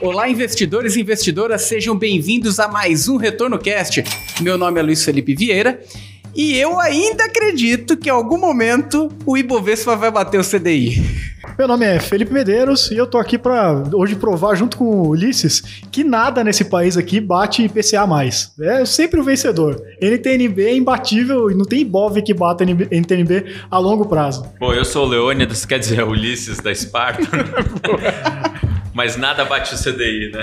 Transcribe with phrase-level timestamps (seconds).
[0.00, 4.02] Olá, investidores e investidoras, sejam bem-vindos a mais um Retorno Cast.
[4.40, 5.78] Meu nome é Luiz Felipe Vieira
[6.34, 11.04] e eu ainda acredito que em algum momento o Ibovespa vai bater o CDI.
[11.58, 15.08] Meu nome é Felipe Medeiros e eu tô aqui para hoje provar junto com o
[15.08, 15.62] Ulisses
[15.92, 18.54] que nada nesse país aqui bate IPCA mais.
[18.58, 19.82] É sempre o vencedor.
[20.00, 24.46] NTNB é imbatível e não tem IBOV que bata NTNB a longo prazo.
[24.58, 27.20] Bom, eu sou o Leônidas, quer dizer, Ulisses da Esparta.
[28.92, 30.42] Mas nada bate o CDI, né?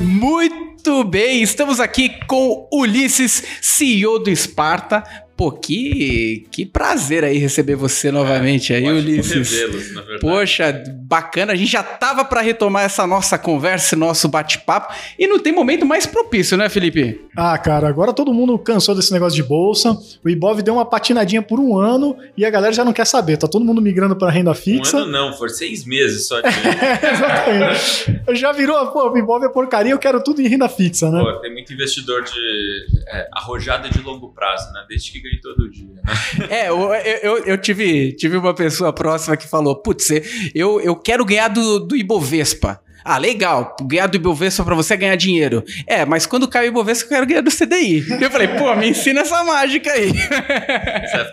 [0.00, 5.02] Muito bem, estamos aqui com Ulisses, CEO do Esparta,
[5.38, 9.52] Pô, que, que prazer aí receber você novamente aí, Ulisses.
[9.94, 10.20] Na verdade.
[10.20, 11.52] Poxa, bacana.
[11.52, 14.92] A gente já tava para retomar essa nossa conversa, nosso bate-papo.
[15.16, 17.24] E não tem momento mais propício, né, Felipe?
[17.36, 19.96] Ah, cara, agora todo mundo cansou desse negócio de bolsa.
[20.24, 23.36] O Ibov deu uma patinadinha por um ano e a galera já não quer saber.
[23.36, 24.96] Tá todo mundo migrando para renda fixa.
[24.96, 26.40] Um ano não, foi seis meses só.
[26.40, 26.48] De...
[26.50, 28.40] é, exatamente.
[28.40, 31.20] já virou, pô, o Ibov é porcaria, eu quero tudo em renda fixa, né?
[31.20, 34.84] Pô, tem muito investidor de é, arrojada de longo prazo, né?
[34.88, 35.86] Desde que todo dia.
[35.86, 36.02] Né?
[36.48, 40.08] É, eu, eu, eu, tive, tive uma pessoa próxima que falou: putz,
[40.54, 42.80] eu, eu quero ganhar do, do Ibovespa.
[43.04, 45.64] Ah, legal, ganhar do Ibovespa pra você é ganhar dinheiro.
[45.86, 48.04] É, mas quando cai o Ibovespa, eu quero ganhar do CDI.
[48.20, 50.12] Eu falei, pô, me ensina essa mágica aí.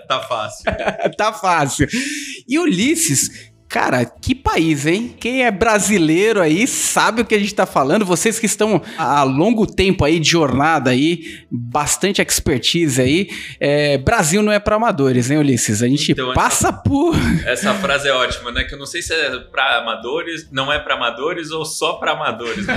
[0.07, 0.63] tá fácil.
[1.17, 1.87] tá fácil.
[2.47, 5.13] E Ulisses, Cara, que país, hein?
[5.19, 8.05] Quem é brasileiro aí sabe o que a gente tá falando.
[8.05, 13.27] Vocês que estão há longo tempo aí de jornada aí, bastante expertise aí.
[13.59, 15.81] É, Brasil não é para amadores, hein, Ulisses?
[15.81, 17.15] A gente então, passa essa, por.
[17.45, 18.63] Essa frase é ótima, né?
[18.63, 22.11] Que eu não sei se é para amadores, não é para amadores ou só para
[22.11, 22.75] amadores, né?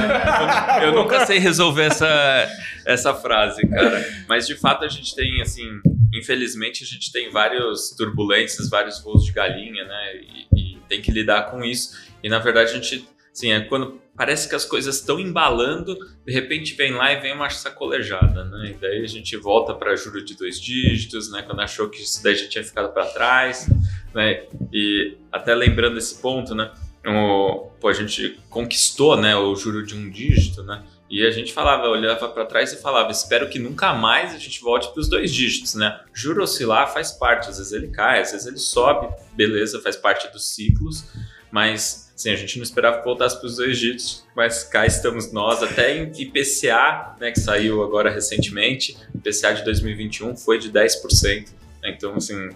[0.83, 2.49] Eu, eu nunca sei resolver essa,
[2.85, 4.05] essa frase, cara.
[4.29, 5.65] Mas de fato a gente tem, assim,
[6.13, 10.17] infelizmente a gente tem vários turbulências, vários voos de galinha, né?
[10.17, 11.97] E, e tem que lidar com isso.
[12.23, 16.33] E na verdade a gente, assim, é quando parece que as coisas estão embalando, de
[16.33, 18.71] repente vem lá e vem uma sacolejada, né?
[18.71, 21.43] E daí a gente volta para juro de dois dígitos, né?
[21.43, 23.69] Quando achou que isso daí já tinha ficado para trás,
[24.13, 24.45] né?
[24.73, 26.73] E até lembrando esse ponto, né?
[27.07, 30.83] O, pô, a gente conquistou, né, o juro de um dígito, né?
[31.11, 34.61] E a gente falava, olhava para trás e falava, espero que nunca mais a gente
[34.61, 36.01] volte para os dois dígitos, né?
[36.13, 40.31] Juro oscilar faz parte, às vezes ele cai, às vezes ele sobe, beleza, faz parte
[40.31, 41.07] dos ciclos,
[41.51, 45.33] mas sim, a gente não esperava que voltasse para os dois dígitos, mas cá estamos
[45.33, 51.49] nós, até em IPCA, né, que saiu agora recentemente, IPCA de 2021 foi de 10%,
[51.83, 51.95] né?
[51.97, 52.51] então assim,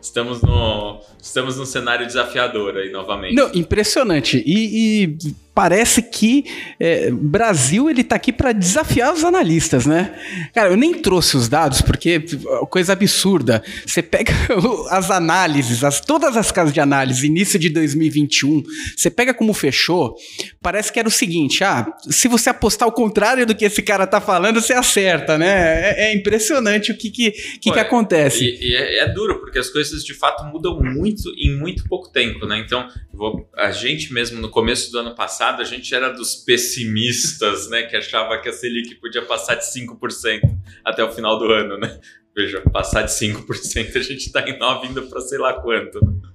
[0.00, 3.34] Estamos no, estamos num cenário desafiador aí novamente.
[3.34, 4.42] Não, impressionante.
[4.46, 5.18] E, e
[5.60, 6.46] parece que
[6.80, 10.18] é, Brasil ele tá aqui para desafiar os analistas, né?
[10.54, 12.24] Cara, eu nem trouxe os dados porque
[12.70, 13.62] coisa absurda.
[13.84, 14.32] Você pega
[14.88, 18.62] as análises, as, todas as casas de análise, início de 2021,
[18.96, 20.16] você pega como fechou,
[20.62, 24.06] parece que era o seguinte: ah, se você apostar o contrário do que esse cara
[24.06, 25.90] tá falando, você acerta, né?
[25.90, 28.44] É, é impressionante o que que, que, Pô, que acontece.
[28.44, 32.10] E, e é, é, duro porque as coisas de fato mudam muito em muito pouco
[32.10, 32.58] tempo, né?
[32.64, 36.36] Então, vou, a gente mesmo no começo do ano passado passado a gente era dos
[36.36, 37.82] pessimistas, né?
[37.82, 40.40] Que achava que a Selic podia passar de 5%
[40.84, 42.00] até o final do ano, né?
[42.34, 46.04] Veja, passar de 5% a gente está em 9 indo para sei lá quanto.
[46.04, 46.29] Né?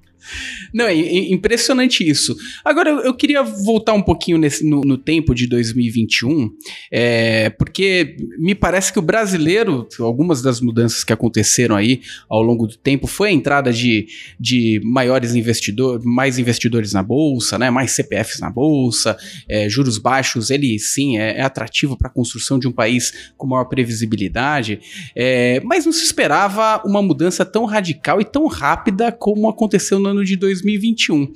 [0.74, 2.36] Não, é impressionante isso.
[2.64, 6.50] Agora, eu, queria voltar um pouquinho nesse, no, no tempo de 2021,
[6.92, 12.68] é, porque me parece que o brasileiro, algumas das mudanças que aconteceram aí ao longo
[12.68, 14.08] do tempo, foi a entrada de,
[14.40, 20.50] de maiores investidores, mais investidores na bolsa, né, mais CPFs na bolsa, é, juros baixos,
[20.50, 24.80] ele sim é, é atrativo para a construção de um país com maior previsibilidade,
[25.16, 30.10] é, mas não se esperava uma mudança tão radical e tão rápida como aconteceu no
[30.16, 31.32] ano de 2021.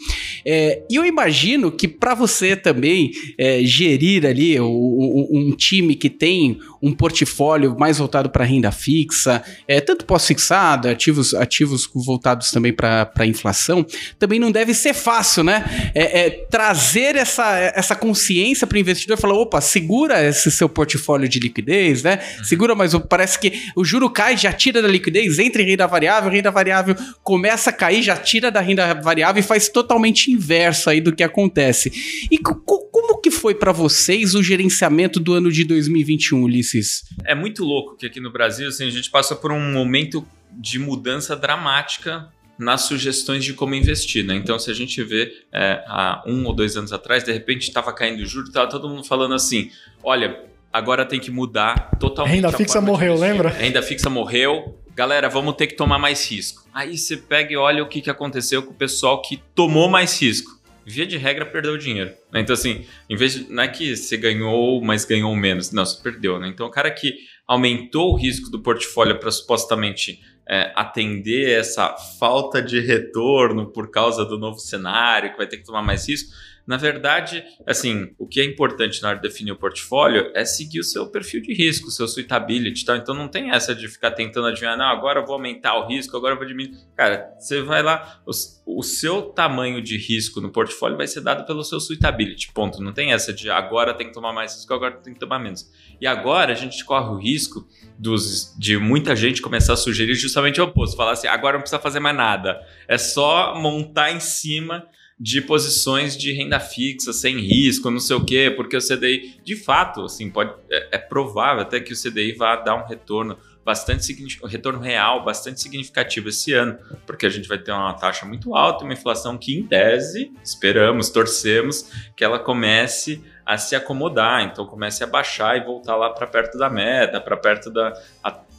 [0.45, 6.09] É, e eu imagino que para você também é, gerir ali um, um, time que
[6.09, 12.71] tem um portfólio mais voltado para renda fixa, é, tanto pós-fixado, ativos, ativos voltados também
[12.71, 13.85] para inflação,
[14.17, 15.91] também não deve ser fácil, né?
[15.93, 20.69] É, é trazer essa, essa consciência para o investidor e falar: opa, segura esse seu
[20.69, 22.19] portfólio de liquidez, né?
[22.37, 22.43] Uhum.
[22.45, 26.31] Segura, mas parece que o juro cai, já tira da liquidez, entra em renda variável,
[26.31, 31.01] renda variável começa a cair, já tira da renda variável e faz totalmente inverso aí
[31.01, 31.91] do que acontece.
[32.31, 37.03] E como que foi para vocês o gerenciamento do ano de 2021, Ulisses?
[37.25, 40.79] É muito louco que aqui no Brasil assim, a gente passa por um momento de
[40.79, 44.25] mudança dramática nas sugestões de como investir.
[44.25, 44.35] Né?
[44.35, 47.93] Então, se a gente vê é, há um ou dois anos atrás, de repente estava
[47.93, 49.71] caindo o juro, estava todo mundo falando assim:
[50.03, 52.35] olha, agora tem que mudar totalmente.
[52.35, 53.49] Renda fixa morreu, lembra?
[53.49, 54.77] Renda fixa morreu.
[54.99, 56.67] Galera, vamos ter que tomar mais risco.
[56.73, 60.21] Aí você pega e olha o que, que aconteceu com o pessoal que tomou mais
[60.21, 60.59] risco.
[60.85, 62.09] Via de regra, perdeu dinheiro.
[62.33, 62.41] Né?
[62.41, 63.49] Então, assim, em vez de.
[63.49, 65.71] Não é que você ganhou, mas ganhou menos.
[65.71, 66.49] Não, você perdeu, né?
[66.49, 67.15] Então, o cara que
[67.47, 74.25] aumentou o risco do portfólio para supostamente é, atender essa falta de retorno por causa
[74.25, 76.29] do novo cenário, que vai ter que tomar mais risco
[76.69, 80.79] na verdade, assim, o que é importante na hora de definir o portfólio é seguir
[80.79, 82.95] o seu perfil de risco, o seu suitability, tá?
[82.95, 86.15] Então não tem essa de ficar tentando adivinhar, não, agora eu vou aumentar o risco,
[86.15, 86.77] agora eu vou diminuir.
[86.95, 88.29] Cara, você vai lá, o,
[88.77, 92.83] o seu tamanho de risco no portfólio vai ser dado pelo seu suitability, ponto.
[92.83, 95.67] Não tem essa de agora tem que tomar mais risco, agora tem que tomar menos.
[95.99, 97.67] E agora a gente corre o risco
[97.97, 101.81] dos, de muita gente começar a sugerir justamente o oposto, falar assim, agora não precisa
[101.81, 104.85] fazer mais nada, é só montar em cima
[105.19, 109.55] de posições de renda fixa, sem risco, não sei o quê, porque o CDI, de
[109.55, 114.17] fato, assim, pode, é, é provável até que o CDI vá dar um retorno bastante
[114.41, 118.55] um retorno real bastante significativo esse ano, porque a gente vai ter uma taxa muito
[118.55, 124.65] alta, uma inflação que, em tese, esperamos, torcemos que ela comece a se acomodar, então
[124.65, 127.93] comece a baixar e voltar lá para perto da meta, para perto da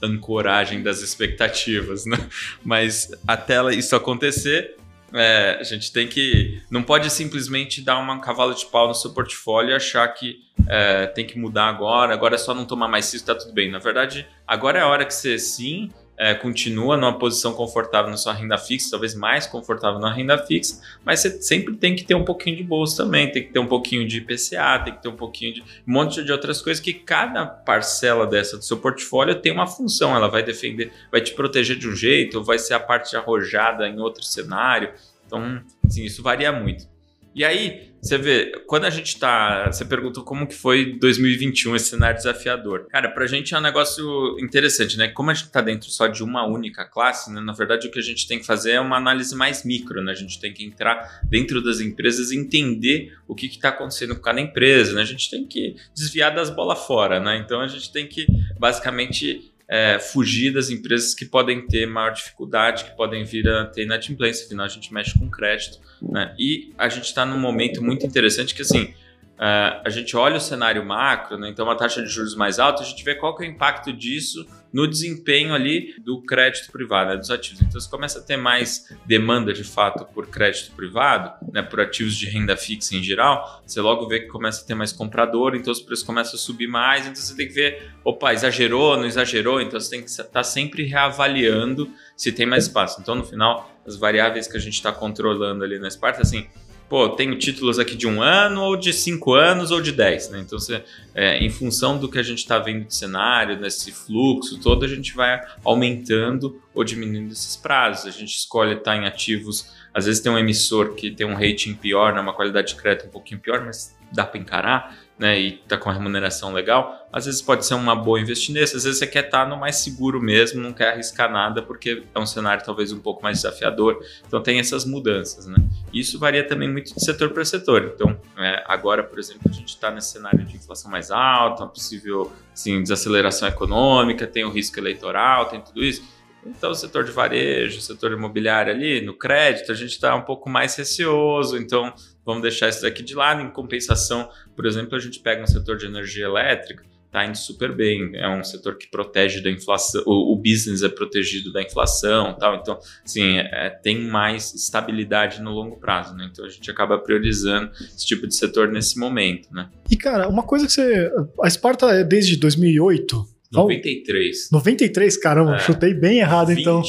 [0.03, 2.17] ancoragem das expectativas, né?
[2.63, 4.77] Mas até isso acontecer,
[5.13, 6.63] é, a gente tem que.
[6.71, 11.07] Não pode simplesmente dar uma cavalo de pau no seu portfólio e achar que é,
[11.07, 13.71] tem que mudar agora, agora é só não tomar mais risco, tá tudo bem.
[13.71, 15.91] Na verdade, agora é a hora que você sim
[16.21, 20.79] é, continua numa posição confortável na sua renda fixa, talvez mais confortável na renda fixa,
[21.03, 23.67] mas você sempre tem que ter um pouquinho de bolsa também, tem que ter um
[23.67, 26.93] pouquinho de IPCA, tem que ter um pouquinho de um monte de outras coisas que
[26.93, 31.79] cada parcela dessa do seu portfólio tem uma função, ela vai defender, vai te proteger
[31.79, 34.93] de um jeito, vai ser a parte arrojada em outro cenário.
[35.27, 36.87] Então, assim, isso varia muito.
[37.35, 39.67] E aí, você vê, quando a gente tá.
[39.71, 42.87] Você perguntou como que foi 2021 esse cenário desafiador.
[42.89, 45.09] Cara, pra gente é um negócio interessante, né?
[45.09, 47.41] Como a gente tá dentro só de uma única classe, né?
[47.41, 50.13] Na verdade, o que a gente tem que fazer é uma análise mais micro, né?
[50.13, 54.23] A gente tem que entrar dentro das empresas e entender o que está acontecendo com
[54.23, 55.03] cada empresa, né?
[55.03, 57.37] A gente tem que desviar das bolas fora, né?
[57.37, 58.27] Então a gente tem que
[58.59, 63.85] basicamente é, fugir das empresas que podem ter maior dificuldade, que podem vir a ter
[63.85, 65.79] inadimplência, afinal a gente mexe com crédito.
[66.03, 66.35] Né?
[66.37, 68.93] E a gente está num momento muito interessante que assim,
[69.41, 71.49] Uh, a gente olha o cenário macro, né?
[71.49, 73.91] então uma taxa de juros mais alta, a gente vê qual que é o impacto
[73.91, 77.17] disso no desempenho ali do crédito privado, né?
[77.17, 77.61] dos ativos.
[77.63, 81.63] Então você começa a ter mais demanda de fato por crédito privado, né?
[81.63, 84.93] por ativos de renda fixa em geral, você logo vê que começa a ter mais
[84.93, 88.97] comprador, então os preços começam a subir mais, então você tem que ver, opa, exagerou,
[88.97, 93.01] não exagerou, então você tem que estar tá sempre reavaliando se tem mais espaço.
[93.01, 96.47] Então no final, as variáveis que a gente está controlando ali nessa parte, assim,
[96.91, 100.41] pô, tenho títulos aqui de um ano, ou de cinco anos, ou de dez, né?
[100.41, 100.83] Então, você,
[101.15, 104.89] é, em função do que a gente está vendo de cenário, nesse fluxo todo, a
[104.89, 108.07] gente vai aumentando ou diminuindo esses prazos.
[108.07, 111.75] A gente escolhe estar em ativos, às vezes tem um emissor que tem um rating
[111.75, 115.53] pior, né, uma qualidade de crédito um pouquinho pior, mas dá para encarar né, e
[115.69, 118.99] tá com a remuneração legal, às vezes pode ser uma boa investir nesse, às vezes
[118.99, 122.25] você quer estar tá no mais seguro mesmo, não quer arriscar nada porque é um
[122.25, 125.59] cenário talvez um pouco mais desafiador, então tem essas mudanças, né?
[125.93, 127.93] Isso varia também muito de setor para setor.
[127.95, 131.69] Então, é, agora, por exemplo, a gente está nesse cenário de inflação mais alta, uma
[131.69, 136.03] possível assim, desaceleração econômica, tem o risco eleitoral, tem tudo isso.
[136.47, 140.23] Então, o setor de varejo, o setor imobiliário ali, no crédito, a gente está um
[140.23, 141.59] pouco mais receoso.
[141.59, 141.93] Então,
[142.25, 143.43] vamos deixar isso daqui de lado.
[143.43, 147.75] Em compensação, por exemplo, a gente pega um setor de energia elétrica, está indo super
[147.75, 148.13] bem.
[148.15, 152.57] É um setor que protege da inflação, o, o business é protegido da inflação, tal.
[152.57, 156.29] Então, assim, é, tem mais estabilidade no longo prazo, né?
[156.31, 159.69] Então a gente acaba priorizando esse tipo de setor nesse momento, né?
[159.91, 161.11] E cara, uma coisa que você,
[161.43, 164.49] a Sparta é desde 2008 93.
[164.53, 165.59] 93, caramba, é.
[165.59, 166.83] chutei bem errado 20, então.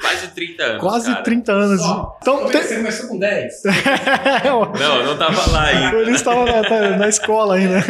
[0.00, 0.80] Quase 30 anos.
[0.80, 1.22] Quase cara.
[1.22, 1.80] 30 anos.
[1.80, 2.18] Só.
[2.20, 3.62] Então, Você começou com 10.
[4.44, 5.96] não, não tava lá ainda.
[5.96, 7.82] Ele estava na, tá, na escola ainda.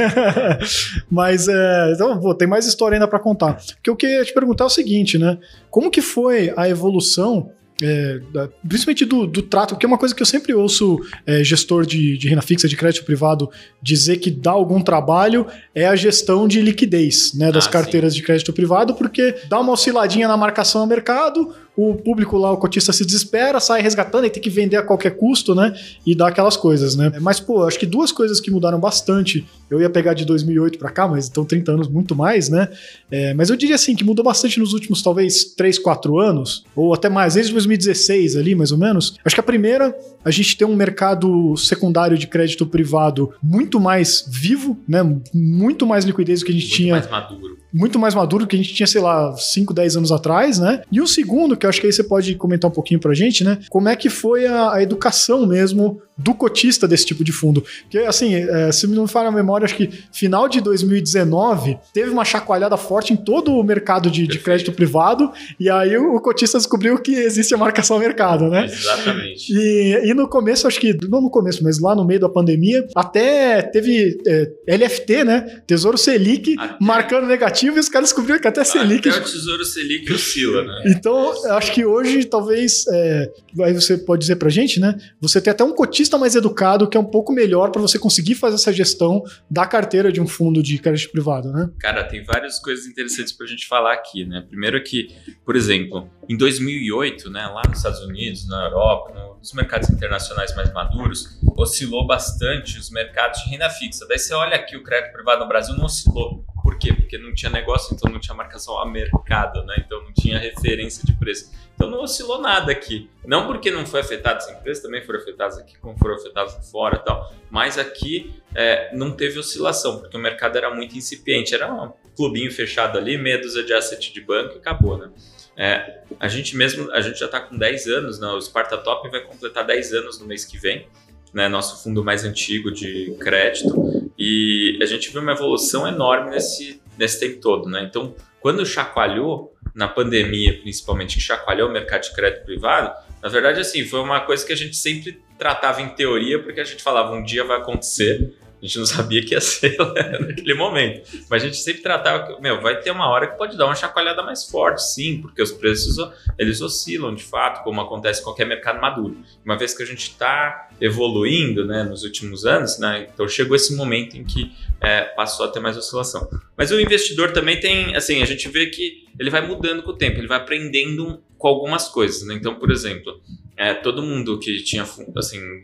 [1.11, 3.55] Mas, é, então, pô, tem mais história ainda para contar.
[3.55, 5.37] Porque eu queria te perguntar é o seguinte, né?
[5.69, 7.50] Como que foi a evolução
[7.83, 11.45] é, da, principalmente do, do, trato, que é uma coisa que eu sempre ouço é,
[11.45, 15.95] gestor de, de, renda fixa, de crédito privado, dizer que dá algum trabalho, é a
[15.95, 18.21] gestão de liquidez né, das ah, carteiras sim.
[18.21, 22.57] de crédito privado, porque dá uma osciladinha na marcação a mercado, o público lá, o
[22.57, 25.73] cotista se desespera, sai resgatando e tem que vender a qualquer custo, né?
[26.05, 27.13] E dá aquelas coisas, né?
[27.21, 29.47] Mas, pô, acho que duas coisas que mudaram bastante.
[29.71, 32.69] Eu ia pegar de 2008 para cá, mas estão 30 anos muito mais, né?
[33.13, 36.93] É, mas eu diria assim que mudou bastante nos últimos, talvez, 3, 4 anos, ou
[36.93, 39.15] até mais, desde 2016 ali, mais ou menos.
[39.25, 44.25] Acho que a primeira, a gente tem um mercado secundário de crédito privado muito mais
[44.27, 45.01] vivo, né?
[45.33, 46.95] Muito mais liquidez do que a gente Muito tinha.
[46.95, 47.57] mais maduro.
[47.73, 50.83] Muito mais maduro do que a gente tinha, sei lá, 5, 10 anos atrás, né?
[50.91, 53.45] E o segundo, que eu acho que aí você pode comentar um pouquinho pra gente,
[53.45, 53.59] né?
[53.69, 57.65] Como é que foi a, a educação mesmo do cotista desse tipo de fundo?
[57.83, 61.79] Porque, assim, é, se me não me falha a memória, acho que final de 2019
[61.95, 66.17] teve uma chacoalhada forte em todo o mercado de, de crédito privado, e aí o,
[66.17, 68.65] o cotista descobriu que existe a marcação a mercado, né?
[68.67, 69.53] Exatamente.
[69.53, 72.87] E, e no começo, acho que, não no começo, mas lá no meio da pandemia,
[72.95, 75.61] até teve é, LFT, né?
[75.67, 79.09] Tesouro Selic Até- marcando negativo e os caras descobriram que até Selic.
[79.09, 80.83] Até o Tesouro Selic oscila, né?
[80.87, 84.97] Então, acho que hoje, talvez, é, aí você pode dizer pra gente, né?
[85.21, 88.37] Você tem até um cotista mais educado que é um pouco melhor para você conseguir
[88.37, 91.69] fazer essa gestão da carteira de um fundo de crédito privado, né?
[91.81, 94.45] Cara, tem várias coisas interessantes pra gente falar aqui, né?
[94.49, 95.09] Primeiro que,
[95.45, 100.55] por exemplo, em 2008, né, lá nos Estados Unidos, na Europa, no- nos mercados internacionais
[100.55, 104.07] mais maduros, oscilou bastante os mercados de renda fixa.
[104.09, 106.45] Daí você olha aqui o crédito privado no Brasil não oscilou.
[106.79, 106.93] Por quê?
[106.93, 109.83] Porque não tinha negócio, então não tinha marcação a mercado, né?
[109.85, 111.51] Então não tinha referência de preço.
[111.75, 113.11] Então não oscilou nada aqui.
[113.27, 116.97] Não porque não foi afetado as empresas, também foram afetadas aqui, como foram afetadas fora
[116.97, 117.35] e tal.
[117.51, 121.53] Mas aqui é, não teve oscilação, porque o mercado era muito incipiente.
[121.53, 125.11] Era um clubinho fechado ali, meia dúzia de asset de banco e acabou, né?
[125.57, 128.29] É, a gente mesmo, a gente já está com 10 anos, né?
[128.29, 130.87] o Sparta Top vai completar 10 anos no mês que vem,
[131.35, 131.49] né?
[131.49, 133.98] Nosso fundo mais antigo de crédito.
[134.31, 137.83] E a gente viu uma evolução enorme nesse, nesse tempo todo, né?
[137.89, 142.93] Então, quando chacoalhou, na pandemia principalmente, que chacoalhou o mercado de crédito privado,
[143.23, 146.65] na verdade, assim, foi uma coisa que a gente sempre tratava em teoria, porque a
[146.65, 149.77] gente falava um dia vai acontecer, a gente não sabia que ia ser
[150.21, 151.09] naquele momento.
[151.31, 153.75] Mas a gente sempre tratava que, meu, vai ter uma hora que pode dar uma
[153.75, 155.97] chacoalhada mais forte, sim, porque os preços
[156.38, 159.17] eles oscilam de fato, como acontece em qualquer mercado maduro.
[159.45, 163.75] Uma vez que a gente está evoluindo, né, nos últimos anos, né, então chegou esse
[163.75, 166.29] momento em que é, passou a ter mais oscilação.
[166.57, 169.97] Mas o investidor também tem, assim, a gente vê que ele vai mudando com o
[169.97, 172.35] tempo, ele vai aprendendo com algumas coisas, né?
[172.35, 173.21] Então, por exemplo,
[173.57, 174.85] é, todo mundo que tinha,
[175.17, 175.61] assim, em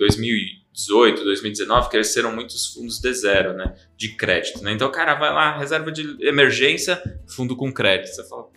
[0.75, 3.77] 2018, 2019, cresceram muitos fundos de zero, né?
[3.97, 4.73] De crédito, né?
[4.73, 8.13] Então, cara vai lá, reserva de emergência, fundo com crédito.
[8.13, 8.49] Você fala,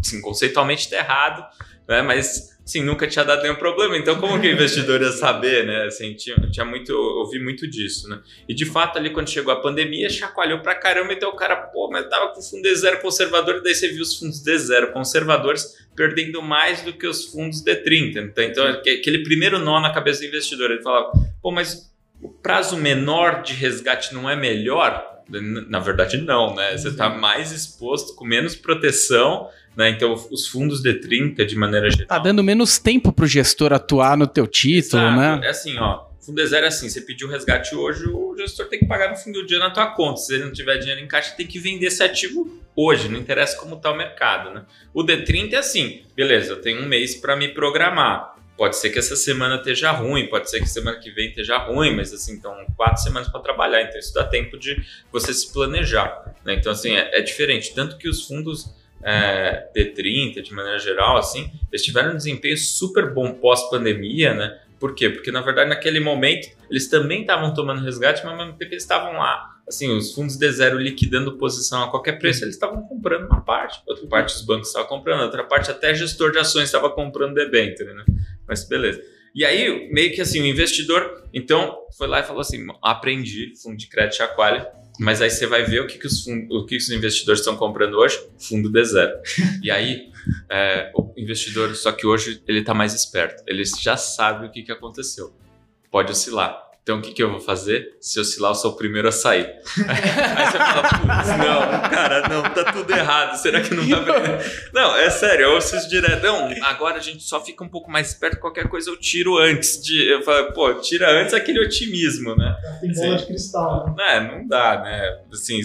[0.00, 1.46] assim, conceitualmente tá errado,
[1.86, 2.00] né?
[2.00, 3.96] Mas, assim, nunca tinha dado nenhum problema.
[3.96, 5.86] Então, como que o investidor ia saber, né?
[5.86, 8.20] Assim, tinha, tinha muito, eu ouvi muito disso, né?
[8.46, 11.14] E, de fato, ali quando chegou a pandemia, chacoalhou pra caramba.
[11.14, 13.56] Então, o cara, pô, mas tava com fundo de zero conservador.
[13.56, 17.62] E daí você viu os fundos de zero conservadores perdendo mais do que os fundos
[17.62, 18.20] de 30.
[18.20, 20.70] Então, então aquele primeiro nó na cabeça do investidor.
[20.70, 21.10] Ele falava,
[21.42, 21.90] pô, mas
[22.22, 25.17] o prazo menor de resgate não é melhor?
[25.28, 26.76] Na verdade, não, né?
[26.76, 29.90] Você está mais exposto, com menos proteção, né?
[29.90, 32.08] Então, os fundos de 30, de maneira geral.
[32.08, 35.40] Tá dando menos tempo pro gestor atuar no teu título, Exato.
[35.40, 35.46] né?
[35.46, 36.08] É assim, ó.
[36.20, 39.16] Fundo de zero é assim: você pediu resgate hoje, o gestor tem que pagar no
[39.16, 40.20] fim do dia na tua conta.
[40.20, 43.56] Se ele não tiver dinheiro em caixa, tem que vender esse ativo hoje, não interessa
[43.56, 44.64] como está o mercado, né?
[44.92, 48.36] O D30 é assim: beleza, eu tenho um mês para me programar.
[48.58, 51.94] Pode ser que essa semana esteja ruim, pode ser que semana que vem esteja ruim,
[51.94, 54.76] mas assim, então quatro semanas para trabalhar, então isso dá tempo de
[55.12, 56.34] você se planejar.
[56.44, 56.54] Né?
[56.54, 57.72] Então, assim, é, é, diferente.
[57.72, 63.14] Tanto que os fundos é, D30, de maneira geral, assim, eles tiveram um desempenho super
[63.14, 64.58] bom pós-pandemia, né?
[64.80, 65.08] Por quê?
[65.08, 68.82] Porque, na verdade, naquele momento, eles também estavam tomando resgate, mas ao mesmo tempo eles
[68.82, 73.26] estavam lá, assim, os fundos de zero liquidando posição a qualquer preço, eles estavam comprando
[73.26, 76.90] uma parte, outra parte os bancos estavam comprando, outra parte até gestor de ações estava
[76.90, 78.04] comprando debênture, né?
[78.46, 79.02] Mas beleza.
[79.34, 83.76] E aí, meio que assim, o investidor, então, foi lá e falou assim, aprendi fundo
[83.76, 86.76] de crédito chacoalha, mas aí você vai ver o que, que, os, fundos, o que,
[86.76, 89.12] que os investidores estão comprando hoje, fundo de zero.
[89.62, 90.10] E aí,
[90.50, 94.62] é, o investidor, só que hoje ele está mais esperto, ele já sabe o que,
[94.62, 95.32] que aconteceu.
[95.90, 96.67] Pode oscilar.
[96.88, 97.98] Então, o que, que eu vou fazer?
[98.00, 99.44] Se oscilar, eu sou o primeiro a sair.
[99.86, 103.36] Aí você fala, putz, não, cara, não, tá tudo errado.
[103.36, 104.38] Será que não tá vendo?
[104.72, 106.22] Não, é sério, eu ouço isso direto.
[106.22, 109.82] Não, agora a gente só fica um pouco mais esperto, qualquer coisa eu tiro antes
[109.82, 110.08] de.
[110.08, 112.56] Eu falo, pô, tira antes aquele otimismo, né?
[112.80, 113.94] Tem bola de cristal.
[113.94, 114.16] Né?
[114.16, 115.18] É, não dá, né?
[115.30, 115.60] Assim,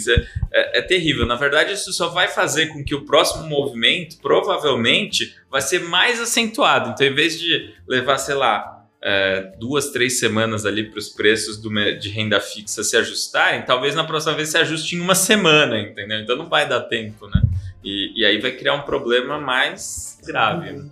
[0.52, 1.26] é, é terrível.
[1.26, 6.20] Na verdade, isso só vai fazer com que o próximo movimento, provavelmente, vai ser mais
[6.20, 6.90] acentuado.
[6.90, 11.58] Então, em vez de levar, sei lá, é, duas, três semanas ali para os preços
[11.58, 11.70] do,
[12.00, 16.20] de renda fixa se ajustarem, talvez na próxima vez se ajuste em uma semana, entendeu?
[16.20, 17.42] Então não vai dar tempo, né?
[17.84, 20.72] E, e aí vai criar um problema mais grave.
[20.72, 20.90] Né?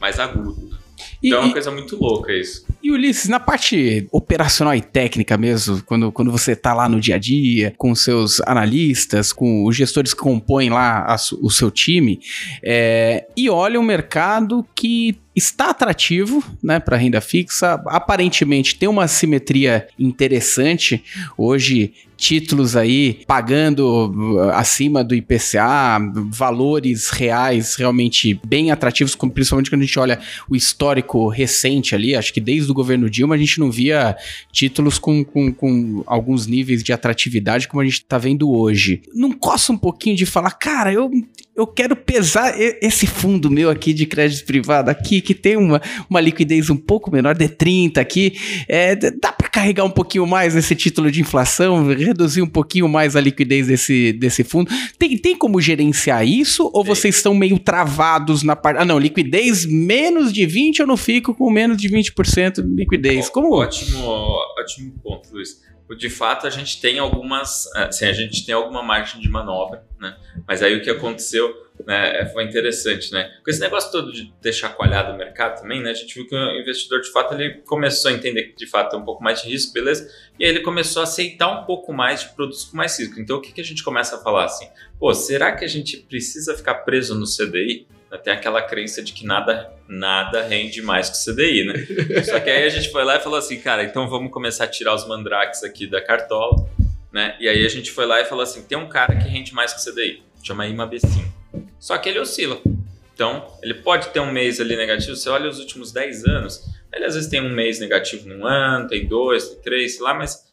[0.00, 0.68] mais agudo.
[1.22, 2.64] Então e, é uma coisa muito louca isso.
[2.82, 7.16] E Ulisses, na parte operacional e técnica mesmo, quando, quando você está lá no dia
[7.16, 12.20] a dia, com seus analistas, com os gestores que compõem lá a, o seu time,
[12.62, 17.82] é, e olha um mercado que está atrativo, né, para renda fixa.
[17.86, 21.02] Aparentemente tem uma simetria interessante.
[21.36, 29.82] Hoje títulos aí pagando uh, acima do IPCA, valores reais realmente bem atrativos, principalmente quando
[29.82, 30.18] a gente olha
[30.50, 34.16] o histórico recente ali, acho que desde o governo Dilma a gente não via
[34.50, 39.00] títulos com, com, com alguns níveis de atratividade como a gente está vendo hoje.
[39.14, 41.08] Não coça um pouquinho de falar, cara, eu,
[41.58, 46.20] eu quero pesar esse fundo meu aqui de crédito privado aqui, que tem uma, uma
[46.20, 48.38] liquidez um pouco menor, de 30 aqui,
[48.68, 53.16] é, dá para carregar um pouquinho mais esse título de inflação, reduzir um pouquinho mais
[53.16, 54.70] a liquidez desse, desse fundo.
[54.96, 58.78] Tem, tem como gerenciar isso ou vocês estão meio travados na parte.
[58.78, 63.28] Ah, não, liquidez menos de 20 eu não fico com menos de 20% de liquidez.
[63.28, 63.52] Como?
[63.52, 64.06] Ótimo,
[64.60, 69.20] ótimo ponto, Luiz de fato a gente tem algumas, assim, a gente tem alguma margem
[69.20, 70.16] de manobra, né?
[70.46, 71.52] Mas aí o que aconteceu,
[71.86, 73.30] né, foi interessante, né?
[73.44, 75.90] Com esse negócio todo de ter chacoalhado o mercado também, né?
[75.90, 78.90] A gente viu que o investidor de fato ele começou a entender que de fato
[78.90, 80.10] tem um pouco mais de risco, beleza?
[80.38, 83.20] E aí ele começou a aceitar um pouco mais de produtos com mais risco.
[83.20, 84.68] Então o que, que a gente começa a falar assim?
[84.98, 87.86] Pô, será que a gente precisa ficar preso no CDI?
[88.16, 91.74] tem aquela crença de que nada, nada rende mais que CDI, né?
[92.24, 94.68] Só que aí a gente foi lá e falou assim, cara, então vamos começar a
[94.68, 96.66] tirar os mandrakes aqui da cartola,
[97.12, 97.36] né?
[97.40, 99.72] E aí a gente foi lá e falou assim, tem um cara que rende mais
[99.72, 101.24] que CDI, chama IMAB5.
[101.78, 102.60] Só que ele oscila.
[103.14, 107.04] Então, ele pode ter um mês ali negativo, você olha os últimos 10 anos, ele
[107.04, 110.46] às vezes tem um mês negativo num ano, tem dois, tem três, sei lá, mas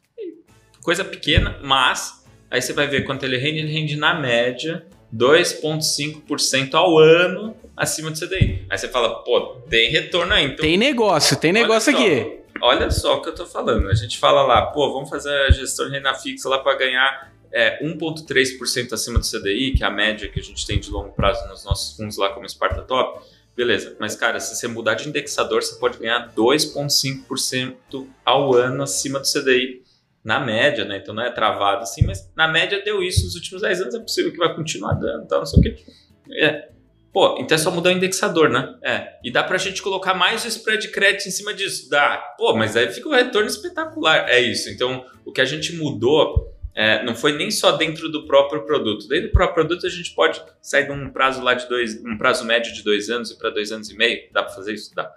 [0.81, 4.85] coisa pequena, mas aí você vai ver quanto ele rende, ele rende na média
[5.15, 8.65] 2,5% ao ano acima do CDI.
[8.69, 10.45] Aí você fala, pô, tem retorno aí.
[10.45, 12.44] Então, tem negócio, tem negócio aqui.
[12.61, 13.89] Olha só o que eu tô falando.
[13.89, 17.33] A gente fala lá, pô, vamos fazer a gestão de renda fixa lá para ganhar
[17.51, 21.11] é, 1,3% acima do CDI, que é a média que a gente tem de longo
[21.11, 23.25] prazo nos nossos fundos lá como Sparta Top.
[23.55, 29.19] Beleza, mas cara, se você mudar de indexador, você pode ganhar 2,5% ao ano acima
[29.19, 29.81] do CDI
[30.21, 30.97] na média, né?
[30.97, 33.99] Então não é travado assim, mas na média deu isso nos últimos 10 anos, é
[33.99, 35.85] possível que vai continuar dando, tal, não sei o quê.
[36.33, 36.74] É.
[37.15, 38.75] Pô, então é só mudar o indexador, né?
[38.83, 39.13] É.
[39.23, 41.89] E dá pra gente colocar mais o spread de crédito em cima disso.
[41.89, 42.17] Dá.
[42.37, 44.27] Pô, mas aí fica um retorno espetacular.
[44.27, 44.69] É isso.
[44.69, 49.07] Então, o que a gente mudou é, não foi nem só dentro do próprio produto.
[49.07, 52.17] Dentro do próprio produto, a gente pode sair de um prazo lá de dois, um
[52.17, 54.23] prazo médio de dois anos e para dois anos e meio.
[54.33, 54.93] Dá para fazer isso?
[54.93, 55.09] Dá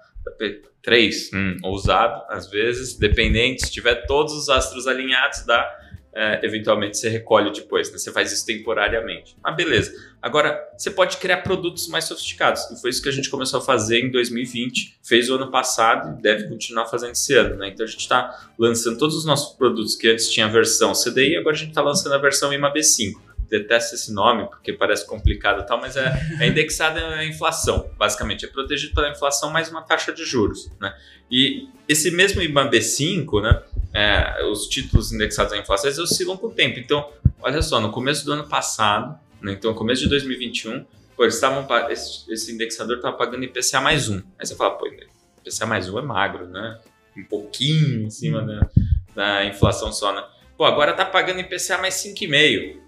[0.80, 5.68] três, hum, ousado, às vezes, dependente, se tiver todos os astros alinhados, dá,
[6.14, 7.98] é, eventualmente você recolhe depois, né?
[7.98, 9.36] você faz isso temporariamente.
[9.42, 9.92] Ah, beleza.
[10.20, 13.62] Agora, você pode criar produtos mais sofisticados, e foi isso que a gente começou a
[13.62, 17.56] fazer em 2020, fez o ano passado e deve continuar fazendo esse ano.
[17.56, 17.68] Né?
[17.68, 21.36] Então, a gente está lançando todos os nossos produtos que antes tinha a versão CDI,
[21.36, 25.66] agora a gente está lançando a versão IMAB5 detesto esse nome porque parece complicado e
[25.66, 28.44] tal, mas é, é indexada à inflação, basicamente.
[28.44, 30.70] É protegido pela inflação mais uma taxa de juros.
[30.80, 30.94] Né?
[31.30, 36.48] E esse mesmo IBAN B5, né, é, os títulos indexados à inflação, eles oscilam com
[36.48, 36.78] o tempo.
[36.78, 40.84] Então, olha só, no começo do ano passado, né, então, no começo de 2021,
[41.16, 44.16] pô, eles estavam, esse, esse indexador estava pagando IPCA mais um.
[44.38, 46.78] Aí você fala, pô, IPCA mais um é magro, né?
[47.16, 48.68] Um pouquinho em cima da,
[49.14, 50.22] da inflação só, né?
[50.56, 52.88] Pô, agora tá pagando IPCA mais 5,5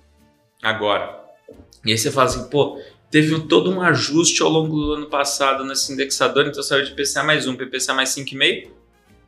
[0.62, 1.20] agora.
[1.84, 5.64] E aí você fala assim, pô, teve todo um ajuste ao longo do ano passado
[5.64, 8.70] nesse indexador, então saiu de PCA mais 1 para PCA mais 5,5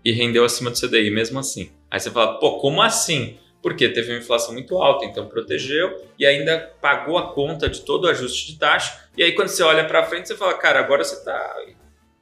[0.05, 1.71] e rendeu acima do CDI mesmo assim.
[1.91, 3.39] Aí você fala, pô, como assim?
[3.63, 8.05] Porque teve uma inflação muito alta, então protegeu e ainda pagou a conta de todo
[8.05, 9.09] o ajuste de taxa.
[9.17, 11.57] E aí quando você olha para frente, você fala, cara, agora você está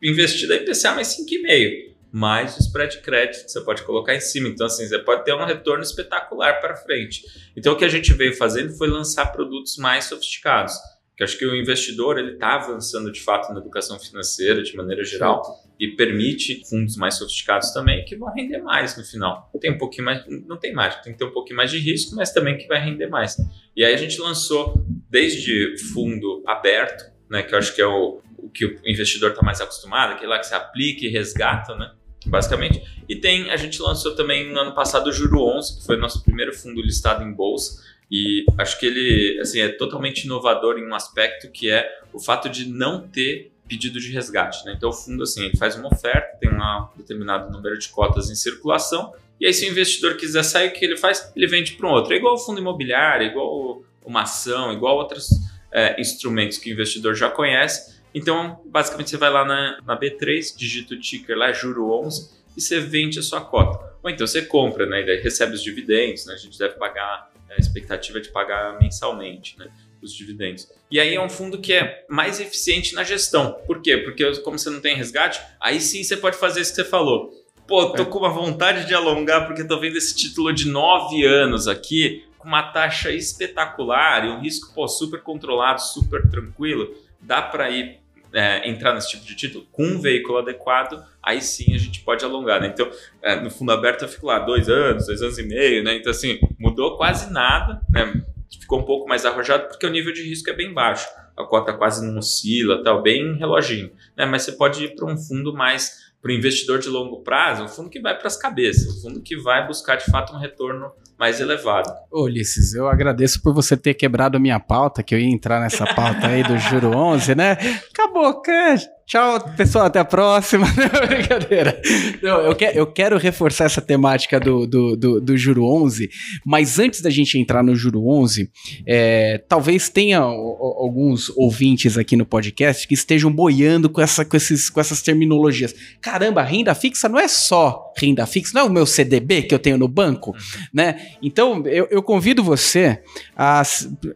[0.03, 4.20] investido em PCA mais 5,5 mais o spread de crédito que você pode colocar em
[4.20, 4.49] cima.
[4.49, 7.23] Então, assim, você pode ter um retorno espetacular para frente.
[7.57, 10.75] Então, o que a gente veio fazendo foi lançar produtos mais sofisticados.
[11.16, 15.05] Que acho que o investidor ele está avançando de fato na educação financeira de maneira
[15.05, 15.68] geral Sim.
[15.79, 19.51] e permite fundos mais sofisticados também que vão render mais no final.
[19.61, 22.16] Tem um pouquinho mais, não tem mágica, tem que ter um pouquinho mais de risco,
[22.16, 23.37] mas também que vai render mais.
[23.77, 28.23] E aí a gente lançou desde fundo aberto, né, que eu acho que é o,
[28.38, 31.92] o que o investidor está mais acostumado, aquele lá que você aplica e resgata, né?
[32.26, 32.83] Basicamente.
[33.09, 36.00] E tem, a gente lançou também no ano passado o Juro 11, que foi o
[36.00, 37.83] nosso primeiro fundo listado em bolsa.
[38.11, 42.48] E acho que ele assim, é totalmente inovador em um aspecto que é o fato
[42.48, 44.64] de não ter pedido de resgate.
[44.64, 44.74] Né?
[44.76, 48.35] Então o fundo assim, ele faz uma oferta, tem um determinado número de cotas em
[48.35, 51.33] circulação, e aí se o investidor quiser sair, o que ele faz?
[51.35, 52.12] Ele vende para um outro.
[52.12, 55.30] É igual o fundo imobiliário, é igual uma ação, igual outros
[55.72, 60.57] é, instrumentos que o investidor já conhece Então, basicamente, você vai lá na, na B3,
[60.57, 63.90] digita o ticker lá, juro 11, e você vende a sua cota.
[64.03, 65.03] Ou então você compra, né?
[65.03, 66.35] E daí recebe os dividendos, né?
[66.35, 69.68] A gente deve pagar, é, a expectativa de pagar mensalmente, né?
[70.03, 70.66] Os dividendos.
[70.90, 73.53] E aí é um fundo que é mais eficiente na gestão.
[73.66, 73.99] Por quê?
[73.99, 77.31] Porque como você não tem resgate, aí sim você pode fazer isso que você falou.
[77.66, 78.07] Pô, tô é.
[78.07, 82.49] com uma vontade de alongar porque tô vendo esse título de 9 anos aqui, com
[82.49, 86.94] uma taxa espetacular e um risco pô, super controlado, super tranquilo.
[87.20, 88.00] Dá para ir
[88.33, 92.24] é, entrar nesse tipo de título com um veículo adequado, aí sim a gente pode
[92.24, 92.68] alongar, né?
[92.68, 92.90] Então,
[93.22, 95.94] é, no fundo aberto eu fico lá dois anos, dois anos e meio, né?
[95.94, 98.22] Então, assim, mudou quase nada, né?
[98.61, 101.09] Ficou um pouco mais arrojado porque o nível de risco é bem baixo.
[101.37, 104.26] A cota quase não oscila, tal, bem reloginho, né?
[104.26, 107.68] Mas você pode ir para um fundo mais para o investidor de longo prazo, um
[107.68, 110.90] fundo que vai para as cabeças, um fundo que vai buscar de fato um retorno
[111.18, 111.92] mais elevado.
[112.11, 115.61] Ô, Ulisses, eu agradeço por você ter quebrado a minha pauta, que eu ia entrar
[115.61, 117.52] nessa pauta aí do Juro 11, né?
[117.90, 118.80] Acabou, cara.
[119.11, 120.68] Tchau, pessoal, até a próxima.
[120.79, 121.83] Não, brincadeira.
[122.23, 126.09] Não, eu, eu quero reforçar essa temática do, do, do, do, Juro 11,
[126.46, 128.49] mas antes da gente entrar no Juro 11,
[128.87, 134.70] é, talvez tenha alguns ouvintes aqui no podcast que estejam boiando com, essa, com, esses,
[134.70, 135.75] com essas terminologias.
[136.01, 139.59] Caramba, renda fixa não é só renda fixa, não é o meu CDB que eu
[139.59, 140.35] tenho no banco,
[140.73, 141.13] né?
[141.23, 143.03] Então, eu, eu convido você
[143.37, 143.63] a...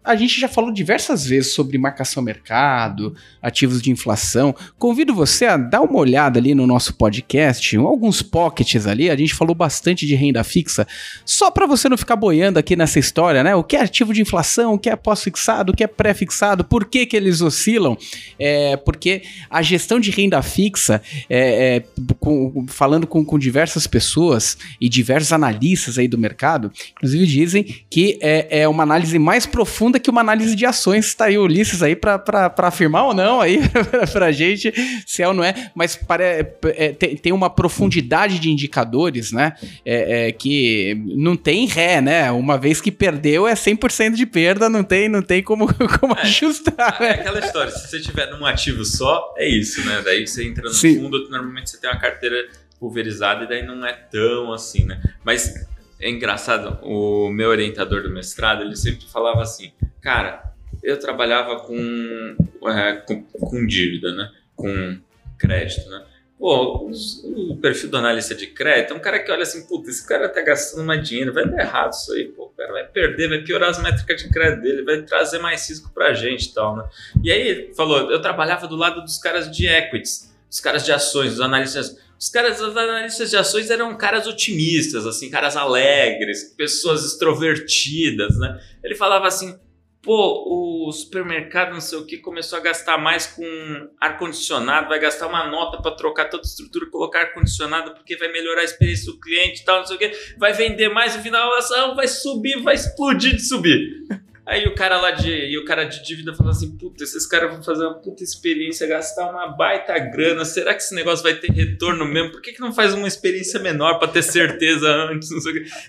[0.03, 5.57] A gente já falou diversas vezes sobre marcação mercado, ativos de inflação, Convido você a
[5.57, 10.15] dar uma olhada ali no nosso podcast, alguns pockets ali, a gente falou bastante de
[10.15, 10.87] renda fixa,
[11.25, 13.55] só para você não ficar boiando aqui nessa história, né?
[13.55, 16.85] O que é ativo de inflação, o que é pós-fixado, o que é pré-fixado, por
[16.85, 17.97] que que eles oscilam?
[18.39, 21.85] É, porque a gestão de renda fixa, é, é,
[22.21, 28.19] com, falando com, com diversas pessoas e diversos analistas aí do mercado, inclusive dizem que
[28.21, 31.07] é, é uma análise mais profunda que uma análise de ações.
[31.07, 33.61] Está aí o Ulisses aí para afirmar ou não aí
[34.13, 34.73] para a gente
[35.07, 39.55] se é ou não é, mas para, é, tem, uma profundidade de indicadores, né?
[39.85, 42.31] É, é, que não tem ré, né?
[42.31, 45.67] Uma vez que perdeu é 100% de perda, não tem, não tem como,
[46.01, 46.97] como é, ajustar.
[47.01, 47.11] É, né?
[47.11, 50.03] aquela história, se você tiver num ativo só, é isso, né?
[50.05, 50.97] Daí você entra no Sim.
[50.97, 52.37] fundo, normalmente você tem uma carteira
[52.85, 55.01] pulverizada e daí não é tão assim, né?
[55.25, 55.67] Mas
[55.99, 62.37] é engraçado, o meu orientador do mestrado, ele sempre falava assim, cara, eu trabalhava com,
[62.69, 64.31] é, com, com, dívida, né?
[64.55, 64.99] com
[65.39, 66.05] crédito, né?
[66.39, 66.91] Pô,
[67.25, 70.29] o perfil do analista de crédito é um cara que olha assim, puta, esse cara
[70.29, 73.39] tá gastando mais dinheiro, vai dar errado isso aí, pô, o cara vai perder, vai
[73.39, 76.85] piorar as métricas de crédito dele, vai trazer mais risco pra gente e tal, né?
[77.23, 81.31] E aí, falou, eu trabalhava do lado dos caras de equities, dos caras de ações,
[81.31, 87.05] dos analistas os caras, os analistas de ações eram caras otimistas, assim, caras alegres, pessoas
[87.05, 88.61] extrovertidas, né?
[88.83, 89.59] Ele falava assim:
[90.05, 95.27] pô, o supermercado, não sei o que, começou a gastar mais com ar-condicionado, vai gastar
[95.27, 99.19] uma nota para trocar toda a estrutura, colocar ar-condicionado, porque vai melhorar a experiência do
[99.19, 102.07] cliente e tal, não sei o que, vai vender mais, no final a ação vai
[102.07, 104.05] subir, vai explodir de subir.
[104.47, 105.31] Aí o cara lá de.
[105.31, 108.87] E o cara de dívida falou assim: puta, esses caras vão fazer uma puta experiência,
[108.87, 110.45] gastar uma baita grana.
[110.45, 112.33] Será que esse negócio vai ter retorno mesmo?
[112.33, 115.31] Por que, que não faz uma experiência menor para ter certeza antes?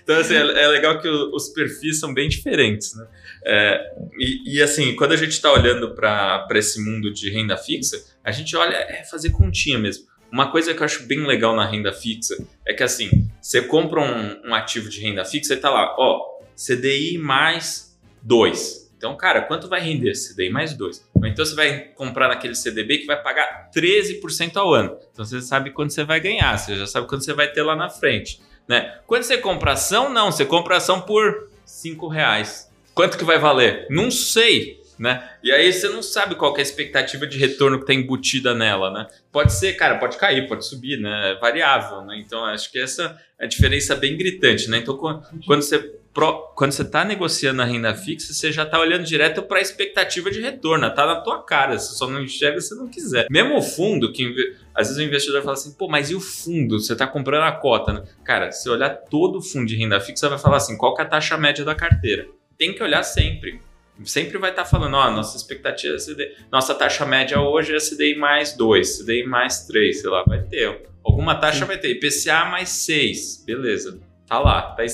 [0.02, 3.06] Então, assim, é, é legal que o, os perfis são bem diferentes, né?
[3.44, 8.02] É, e, e, assim, quando a gente está olhando para esse mundo de renda fixa,
[8.24, 10.06] a gente olha, é fazer continha mesmo.
[10.32, 14.00] Uma coisa que eu acho bem legal na renda fixa é que assim, você compra
[14.00, 17.85] um, um ativo de renda fixa e tá lá, ó, CDI mais
[18.26, 18.86] 2.
[18.96, 21.08] Então, cara, quanto vai render esse CDI mais 2?
[21.14, 24.96] Ou então você vai comprar naquele CDB que vai pagar 13% ao ano.
[25.12, 27.76] Então você sabe quanto você vai ganhar, você já sabe quanto você vai ter lá
[27.76, 28.40] na frente.
[28.66, 28.98] Né?
[29.06, 32.72] Quando você compra ação, não, você compra ação por 5 reais.
[32.94, 33.86] Quanto que vai valer?
[33.90, 34.80] Não sei.
[34.98, 35.28] Né?
[35.44, 38.90] E aí você não sabe qual é a expectativa de retorno que está embutida nela,
[38.90, 39.06] né?
[39.30, 41.32] Pode ser, cara, pode cair, pode subir, né?
[41.32, 42.18] É variável, né?
[42.18, 44.78] Então acho que essa é a diferença bem gritante, né?
[44.78, 45.94] Então quando você
[46.54, 50.30] quando você está negociando a renda fixa, você já está olhando direto para a expectativa
[50.30, 53.26] de retorno, está na tua cara, você só não enxerga se não quiser.
[53.30, 56.80] Mesmo o fundo, que às vezes o investidor fala assim, pô, mas e o fundo?
[56.80, 58.04] Você está comprando a cota, né?
[58.24, 61.04] Cara, se olhar todo o fundo de renda fixa, vai falar assim, qual que é
[61.04, 62.26] a taxa média da carteira?
[62.56, 63.60] Tem que olhar sempre.
[64.04, 67.78] Sempre vai estar tá falando, ó, nossa expectativa é CDI, nossa taxa média hoje é
[67.78, 70.82] CDI mais 2, CDI mais 3, sei lá, vai ter.
[71.04, 71.64] Alguma taxa Sim.
[71.64, 74.84] vai ter, IPCA mais 6, beleza, tá lá, tá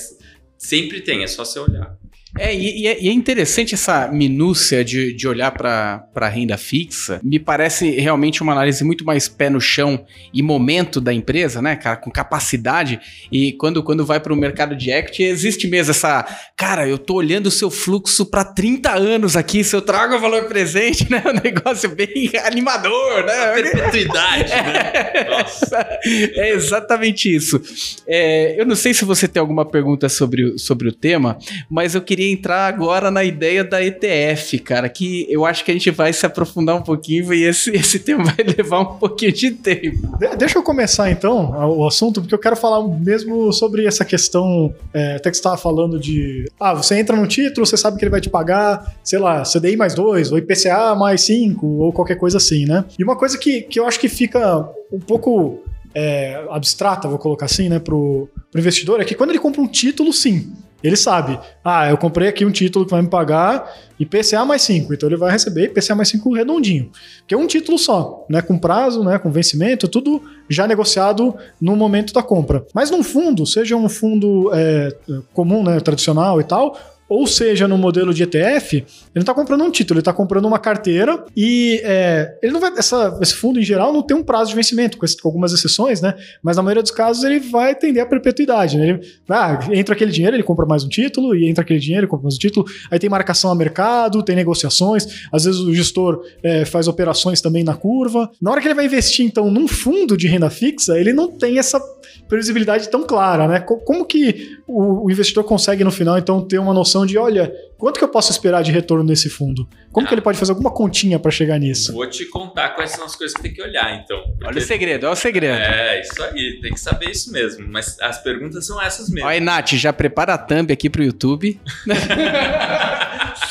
[0.63, 1.97] Sempre tem, é só você olhar.
[2.37, 7.19] É, e, é, e é interessante essa minúcia de, de olhar para a renda fixa.
[7.23, 11.75] Me parece realmente uma análise muito mais pé no chão e momento da empresa, né,
[11.75, 12.99] cara, com capacidade.
[13.31, 16.25] E quando, quando vai para o mercado de equity, existe mesmo essa.
[16.57, 20.19] Cara, eu tô olhando o seu fluxo para 30 anos aqui, se eu trago o
[20.19, 21.21] valor presente, né?
[21.27, 23.53] Um negócio bem animador, né?
[23.53, 25.29] Perpetuidade, né?
[25.29, 25.99] Nossa.
[26.35, 27.61] É exatamente isso.
[28.07, 31.37] É, eu não sei se você tem alguma pergunta sobre, sobre o tema,
[31.69, 35.73] mas eu queria entrar agora na ideia da ETF, cara, que eu acho que a
[35.73, 39.51] gente vai se aprofundar um pouquinho e esse, esse tema vai levar um pouquinho de
[39.51, 40.17] tempo.
[40.17, 44.73] De deixa eu começar então o assunto, porque eu quero falar mesmo sobre essa questão,
[44.93, 48.03] é, até que você estava falando de, ah, você entra no título, você sabe que
[48.03, 52.15] ele vai te pagar, sei lá, CDI mais dois, ou IPCA mais cinco, ou qualquer
[52.15, 52.85] coisa assim, né?
[52.97, 57.45] E uma coisa que, que eu acho que fica um pouco é, abstrata, vou colocar
[57.45, 60.53] assim, né, pro, pro investidor, é que quando ele compra um título, sim,
[60.83, 64.93] ele sabe, ah, eu comprei aqui um título que vai me pagar IPCA mais 5,
[64.93, 66.91] então ele vai receber IPCA mais 5 redondinho,
[67.25, 71.75] que é um título só, né, com prazo, né, com vencimento, tudo já negociado no
[71.75, 72.65] momento da compra.
[72.73, 74.93] Mas num fundo, seja um fundo é,
[75.33, 76.77] comum, né, tradicional e tal,
[77.13, 80.45] ou seja, no modelo de ETF, ele não está comprando um título, ele está comprando
[80.45, 82.73] uma carteira e é, ele não vai.
[82.75, 86.15] Essa, esse fundo, em geral, não tem um prazo de vencimento, com, algumas exceções, né?
[86.41, 88.79] Mas na maioria dos casos ele vai tender a perpetuidade.
[88.79, 88.89] Né?
[88.89, 92.09] Ele, ah, entra aquele dinheiro, ele compra mais um título, e entra aquele dinheiro, ele
[92.09, 92.65] compra mais um título.
[92.89, 97.63] Aí tem marcação a mercado, tem negociações, às vezes o gestor é, faz operações também
[97.63, 98.31] na curva.
[98.41, 101.59] Na hora que ele vai investir, então, num fundo de renda fixa, ele não tem
[101.59, 101.79] essa
[102.27, 103.59] previsibilidade tão clara, né?
[103.59, 108.03] Como que o, investidor consegue no final, então, ter uma noção de, olha, quanto que
[108.03, 109.67] eu posso esperar de retorno nesse fundo?
[109.91, 110.07] Como ah.
[110.07, 111.93] que ele pode fazer alguma continha para chegar nisso?
[111.93, 114.23] Vou te contar quais são as coisas que tem que olhar, então.
[114.43, 115.59] Olha o segredo, olha o segredo.
[115.59, 117.67] É, isso aí, tem que saber isso mesmo.
[117.67, 119.27] Mas as perguntas são essas mesmo.
[119.27, 121.59] Olha, Nath, já prepara a thumb aqui pro YouTube.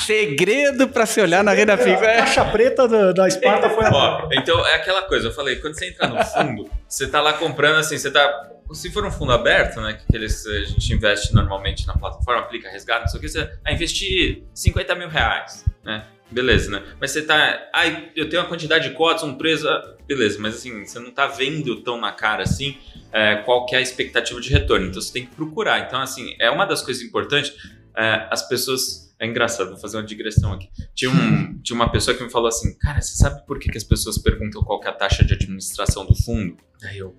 [0.06, 2.04] Segredo para se olhar na renda fixa.
[2.04, 3.90] A caixa preta da, da Esparta foi a.
[3.92, 7.34] Ó, então é aquela coisa, eu falei, quando você entra no fundo, você tá lá
[7.34, 11.34] comprando assim, você tá se for um fundo aberto, né, que eles, a gente investe
[11.34, 15.08] normalmente na plataforma, aplica resgate, não sei o que, você vai ah, investir 50 mil
[15.08, 16.06] reais, né?
[16.32, 16.82] Beleza, né?
[16.98, 17.68] Mas você tá.
[17.74, 19.68] Ah, eu tenho uma quantidade de cotas, um preço.
[19.68, 22.78] Ah, beleza, mas assim, você não tá vendo tão na cara assim
[23.12, 24.86] é, qual que é a expectativa de retorno.
[24.86, 25.80] Então você tem que procurar.
[25.80, 27.52] Então, assim, é uma das coisas importantes.
[27.94, 29.12] É, as pessoas.
[29.18, 30.68] É engraçado, vou fazer uma digressão aqui.
[30.94, 33.78] Tinha, um, tinha uma pessoa que me falou assim: Cara, você sabe por que, que
[33.78, 36.56] as pessoas perguntam qual que é a taxa de administração do fundo?
[36.82, 37.14] Aí eu,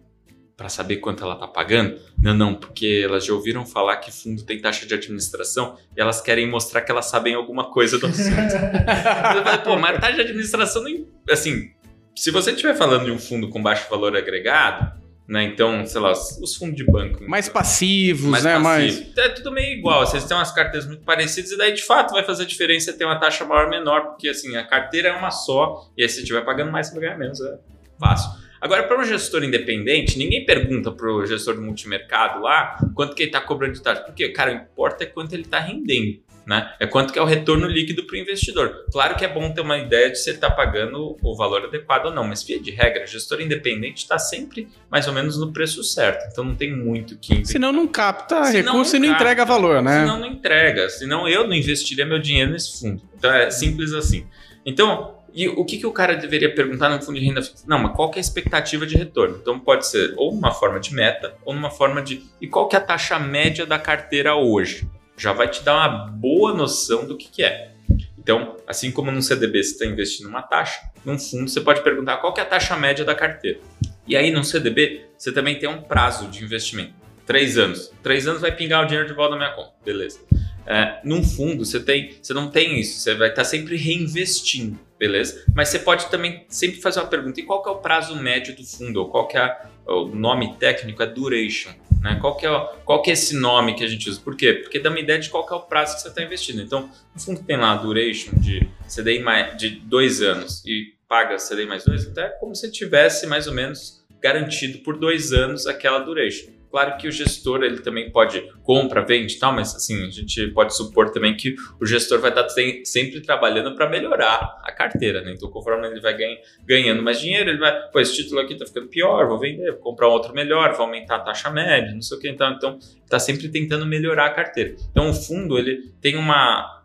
[0.55, 1.99] para saber quanto ela está pagando?
[2.21, 6.21] Não, não, porque elas já ouviram falar que fundo tem taxa de administração e elas
[6.21, 8.53] querem mostrar que elas sabem alguma coisa do assunto.
[9.63, 11.71] Pô, mas taxa de administração, não, assim,
[12.15, 15.43] se você estiver falando de um fundo com baixo valor agregado, né?
[15.43, 17.23] Então, sei lá, os fundos de banco.
[17.27, 18.59] Mais passivos, mais né?
[18.59, 18.65] Passivo.
[18.65, 19.17] Mais...
[19.17, 20.05] É tudo meio igual.
[20.05, 23.19] Vocês têm umas carteiras muito parecidas e daí, de fato, vai fazer diferença ter uma
[23.19, 26.43] taxa maior ou menor, porque assim, a carteira é uma só e aí se estiver
[26.43, 27.39] pagando mais, você vai ganhar menos.
[27.39, 27.57] É
[27.99, 28.42] fácil.
[28.63, 33.23] Agora, para um gestor independente, ninguém pergunta para o gestor do multimercado lá quanto que
[33.23, 34.03] ele está cobrando de taxa.
[34.03, 36.21] Porque, cara, o importa é quanto ele está rendendo.
[36.47, 36.73] Né?
[36.79, 38.85] É quanto que é o retorno líquido para o investidor.
[38.89, 42.05] Claro que é bom ter uma ideia de se ele está pagando o valor adequado
[42.05, 45.51] ou não, mas via de regra, o gestor independente está sempre mais ou menos no
[45.51, 46.29] preço certo.
[46.31, 49.45] Então não tem muito que Senão não capta senão recurso não e não capta, entrega
[49.45, 49.99] valor, né?
[50.01, 50.89] Senão não entrega.
[50.89, 53.01] Senão eu não investiria meu dinheiro nesse fundo.
[53.17, 54.25] Então é simples assim.
[54.65, 57.65] Então, e o que, que o cara deveria perguntar no fundo de renda fixa?
[57.67, 59.37] Não, mas qual que é a expectativa de retorno?
[59.41, 62.23] Então pode ser ou uma forma de meta ou numa forma de.
[62.39, 64.87] E qual que é a taxa média da carteira hoje?
[65.17, 67.71] Já vai te dar uma boa noção do que, que é.
[68.17, 72.17] Então, assim como no CDB você está investindo uma taxa, num fundo você pode perguntar
[72.17, 73.59] qual que é a taxa média da carteira.
[74.07, 76.93] E aí no CDB você também tem um prazo de investimento.
[77.25, 77.91] Três anos.
[78.03, 79.73] Três anos vai pingar o dinheiro de volta na minha conta.
[79.83, 80.19] Beleza.
[80.65, 85.43] É, num fundo, você, tem, você não tem isso, você vai estar sempre reinvestindo, beleza?
[85.53, 88.55] Mas você pode também sempre fazer uma pergunta: e qual que é o prazo médio
[88.55, 89.01] do fundo?
[89.01, 91.03] Ou qual que é o nome técnico?
[91.03, 91.71] É duration.
[92.01, 92.17] Né?
[92.21, 94.21] Qual, que é, qual que é esse nome que a gente usa?
[94.21, 94.53] Por quê?
[94.53, 96.61] Porque dá uma ideia de qual que é o prazo que você está investindo.
[96.61, 101.35] Então, no fundo tem lá a duration de CDI mais, de dois anos e paga
[101.35, 105.67] CDI mais dois, então é como se tivesse mais ou menos garantido por dois anos
[105.67, 106.49] aquela duration.
[106.73, 110.75] Claro que o gestor ele também pode compra, vende tal, mas assim, a gente pode
[110.75, 112.49] supor também que o gestor vai estar
[112.83, 115.33] sempre trabalhando para melhorar a carteira, né?
[115.35, 116.17] Então, conforme ele vai
[116.65, 119.81] ganhando mais dinheiro, ele vai, pô, esse título aqui tá ficando pior, vou vender, vou
[119.81, 122.79] comprar um outro melhor, vou aumentar a taxa média, não sei o que, então, então
[123.03, 124.75] está sempre tentando melhorar a carteira.
[124.89, 126.83] Então, o fundo, ele tem uma,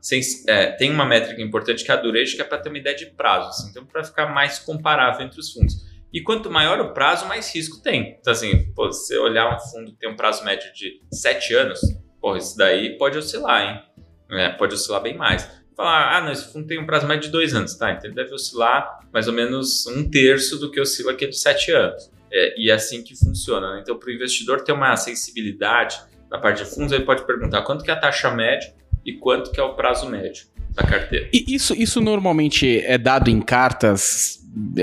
[0.49, 2.95] é, tem uma métrica importante que é a duration, que é para ter uma ideia
[2.95, 5.88] de prazo, assim, então para ficar mais comparável entre os fundos.
[6.13, 8.17] E quanto maior o prazo, mais risco tem.
[8.21, 11.81] Então, assim, pô, você olhar um fundo que tem um prazo médio de 7 anos,
[12.21, 13.83] pô, isso daí pode oscilar, hein?
[14.31, 15.49] É, pode oscilar bem mais.
[15.77, 17.93] Falar, ah, não, esse fundo tem um prazo médio de dois anos, tá?
[17.93, 21.71] Então ele deve oscilar mais ou menos um terço do que oscila aqui de sete
[21.71, 22.11] anos.
[22.33, 23.75] É, e é assim que funciona.
[23.75, 23.81] Né?
[23.83, 25.99] Então, para o investidor ter uma sensibilidade
[26.31, 29.51] na parte de fundos, ele pode perguntar quanto que é a taxa média e quanto
[29.51, 31.29] que é o prazo médio da carteira.
[31.33, 34.39] E isso, isso normalmente é dado em cartas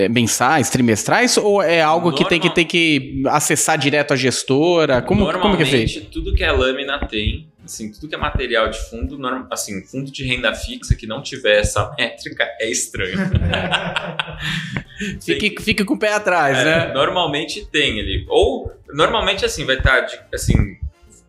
[0.10, 2.24] mensais, trimestrais, ou é algo Normal...
[2.24, 5.02] que tem que ter que acessar direto a gestora?
[5.02, 6.10] Como, como que é feito?
[6.10, 9.20] tudo que a lâmina tem, assim, tudo que é material de fundo,
[9.52, 13.18] assim, fundo de renda fixa que não tiver essa métrica é estranho.
[15.22, 16.94] fique, fique com o pé atrás, é, né?
[16.94, 18.26] Normalmente tem ele.
[18.30, 20.78] Ou, normalmente, assim, vai estar, tá assim,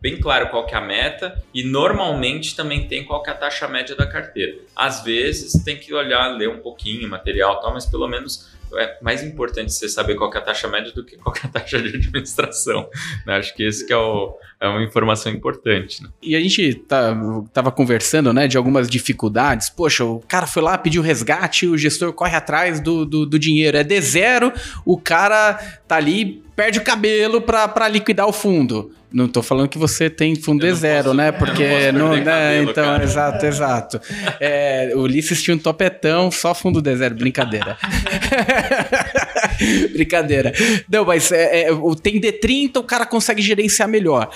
[0.06, 3.36] bem claro qual que é a meta e normalmente também tem qual que é a
[3.36, 4.56] taxa média da carteira.
[4.76, 9.24] Às vezes tem que olhar, ler um pouquinho material tal, mas pelo menos é mais
[9.24, 11.88] importante você saber qual é a taxa média do que qual é a taxa de
[11.88, 12.88] administração.
[13.26, 13.36] Né?
[13.36, 16.02] Acho que esse que é, o, é uma informação importante.
[16.02, 16.09] Né?
[16.22, 17.16] E a gente tá,
[17.52, 19.70] tava conversando né, de algumas dificuldades.
[19.70, 23.76] Poxa, o cara foi lá, pediu resgate, o gestor corre atrás do, do, do dinheiro.
[23.76, 24.52] É de zero,
[24.85, 25.55] o cara
[25.87, 28.92] tá ali, perde o cabelo para liquidar o fundo.
[29.12, 31.31] Não tô falando que você tem fundo E zero, né?
[31.33, 32.24] Porque não, não né?
[32.24, 33.05] Cabelo, então, cara.
[33.05, 34.00] exato, exato.
[34.40, 37.79] É, o Ulisses tinha um topetão, só fundo de zero, brincadeira.
[39.92, 40.52] brincadeira.
[40.90, 41.68] Não, mas é, é,
[42.02, 44.30] tem D30, o cara consegue gerenciar melhor.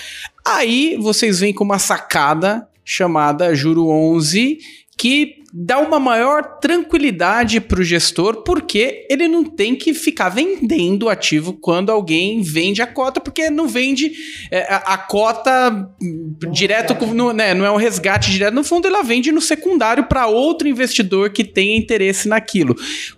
[0.46, 4.59] Aí vocês vêm com uma sacada chamada Juro 11,
[4.96, 11.05] que dá uma maior tranquilidade para o gestor, porque ele não tem que ficar vendendo
[11.05, 14.13] o ativo quando alguém vende a cota, porque não vende
[14.51, 15.91] é, a, a, cota
[16.53, 20.27] direto, no, né, não é um resgate direto no fundo, ela vende no secundário para
[20.27, 22.77] outro investidor que tenha interesse naquilo.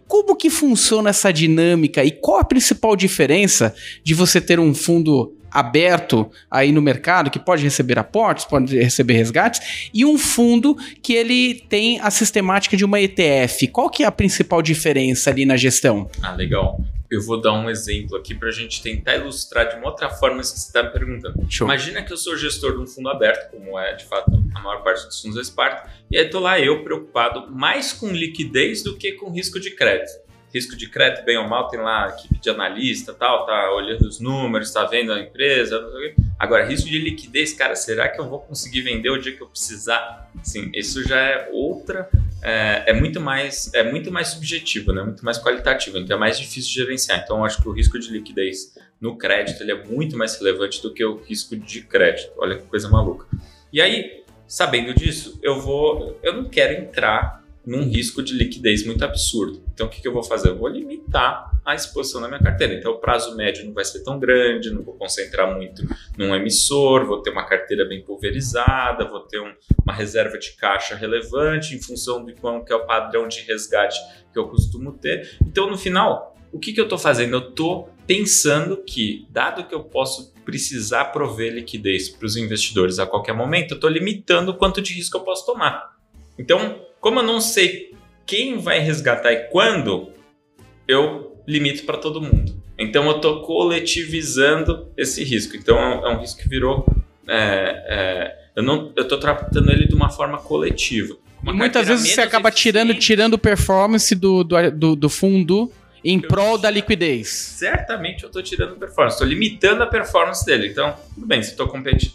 [0.09, 5.37] Como que funciona essa dinâmica e qual a principal diferença de você ter um fundo
[5.53, 11.13] aberto aí no mercado, que pode receber aportes, pode receber resgates, e um fundo que
[11.13, 13.69] ele tem a sistemática de uma ETF.
[13.69, 16.11] Qual que é a principal diferença ali na gestão?
[16.23, 16.81] Ah, legal.
[17.11, 20.41] Eu vou dar um exemplo aqui para a gente tentar ilustrar de uma outra forma
[20.41, 21.45] isso que você está me perguntando.
[21.47, 21.67] Show.
[21.67, 24.83] Imagina que eu sou gestor de um fundo aberto, como é de fato a maior
[24.83, 28.97] parte dos fundos da Spark, e aí estou lá eu preocupado mais com liquidez do
[28.97, 30.22] que com risco de crédito
[30.53, 34.07] risco de crédito, bem ou mal, tem lá a equipe de analista tal, tá olhando
[34.07, 35.83] os números, tá vendo a empresa.
[36.39, 39.47] Agora, risco de liquidez, cara, será que eu vou conseguir vender o dia que eu
[39.47, 40.31] precisar?
[40.43, 42.09] Sim, isso já é outra,
[42.43, 45.03] é, é, muito mais é muito mais subjetivo, né?
[45.03, 47.23] Muito mais qualitativo, então é mais difícil de gerenciar.
[47.23, 50.93] Então, acho que o risco de liquidez no crédito ele é muito mais relevante do
[50.93, 52.33] que o risco de crédito.
[52.37, 53.27] Olha que coisa maluca.
[53.73, 59.05] E aí, sabendo disso, eu vou, eu não quero entrar num risco de liquidez muito
[59.05, 59.63] absurdo.
[59.83, 60.51] Então, o que, que, eu vou fazer?
[60.51, 62.73] Eu vou limitar a exposição na minha carteira.
[62.73, 65.83] Então, o prazo médio não vai ser tão grande, não vou concentrar muito
[66.17, 69.53] num emissor, vou ter uma carteira bem pulverizada, vou ter um,
[69.85, 73.99] uma reserva de caixa relevante em função de qual que é o padrão de resgate
[74.33, 75.37] que eu costumo ter.
[75.45, 77.35] Então, no final, o que, que eu estou fazendo?
[77.35, 83.07] Eu estou pensando que, dado que eu posso precisar prover liquidez para os investidores a
[83.07, 85.97] qualquer momento, eu estou limitando o quanto de risco eu posso tomar.
[86.39, 87.92] Então, como eu não sei
[88.27, 90.11] quem vai resgatar e quando,
[90.87, 92.61] eu limito para todo mundo.
[92.79, 95.57] Então eu estou coletivizando esse risco.
[95.57, 96.87] Então é um risco que virou.
[97.29, 101.17] É, é, eu não, eu estou tratando ele de uma forma coletiva.
[101.43, 105.71] Uma muitas vezes você acaba tirando, tirando performance do, do, do, do fundo
[106.05, 107.29] em eu prol da liquidez.
[107.29, 110.69] Certamente eu estou tirando performance, estou limitando a performance dele.
[110.69, 111.73] Então, tudo bem, se estou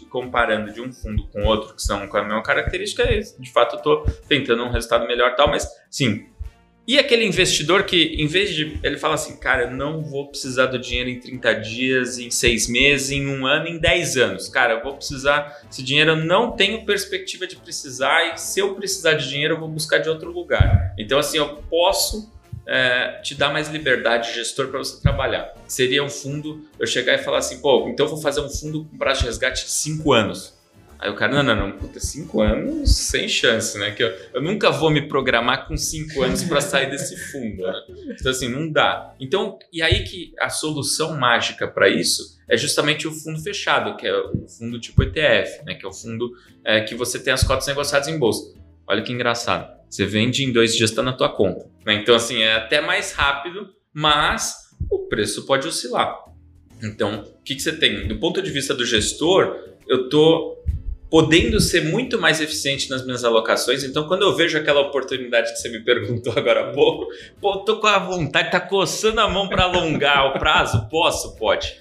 [0.08, 3.74] comparando de um fundo com outro que são com a mesma característica, é de fato
[3.74, 6.26] eu estou tentando um resultado melhor tal, mas sim.
[6.88, 8.80] E aquele investidor que, em vez de.
[8.82, 12.66] Ele fala assim, cara, eu não vou precisar do dinheiro em 30 dias, em 6
[12.66, 14.48] meses, em um ano, em 10 anos.
[14.48, 15.60] Cara, eu vou precisar.
[15.70, 19.60] Esse dinheiro eu não tenho perspectiva de precisar, e se eu precisar de dinheiro, eu
[19.60, 20.94] vou buscar de outro lugar.
[20.98, 22.32] Então, assim, eu posso
[22.68, 25.54] é, te dá mais liberdade gestor para você trabalhar.
[25.66, 28.84] Seria um fundo, eu chegar e falar assim, pô, então eu vou fazer um fundo
[28.84, 30.58] com prazo de resgate de 5 anos.
[30.98, 33.92] Aí o cara, não, não, não, puta, 5 anos sem chance, né?
[33.92, 37.82] Que eu, eu nunca vou me programar com 5 anos para sair desse fundo, né?
[38.18, 39.14] Então, assim, não dá.
[39.20, 44.08] Então, e aí que a solução mágica para isso é justamente o fundo fechado, que
[44.08, 45.74] é o fundo tipo ETF, né?
[45.74, 46.32] Que é o fundo
[46.64, 48.52] é, que você tem as cotas negociadas em bolsa.
[48.84, 49.77] Olha que engraçado.
[49.88, 51.66] Você vende em dois dias, está na tua conta.
[51.84, 51.94] Né?
[51.94, 54.54] Então, assim, é até mais rápido, mas
[54.90, 56.16] o preço pode oscilar.
[56.82, 58.06] Então, o que, que você tem?
[58.06, 59.56] Do ponto de vista do gestor,
[59.88, 60.58] eu estou
[61.10, 63.82] podendo ser muito mais eficiente nas minhas alocações.
[63.82, 67.06] Então, quando eu vejo aquela oportunidade que você me perguntou agora há pouco,
[67.40, 70.86] pô, tô com a vontade, tá coçando a mão para alongar o prazo?
[70.88, 71.34] Posso?
[71.36, 71.80] Pode.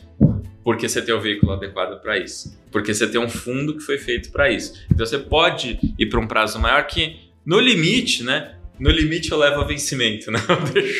[0.63, 2.57] Porque você tem o veículo adequado para isso.
[2.71, 4.73] Porque você tem um fundo que foi feito para isso.
[4.91, 8.55] Então você pode ir para um prazo maior que, no limite, né?
[8.77, 10.39] No limite eu levo a vencimento, né?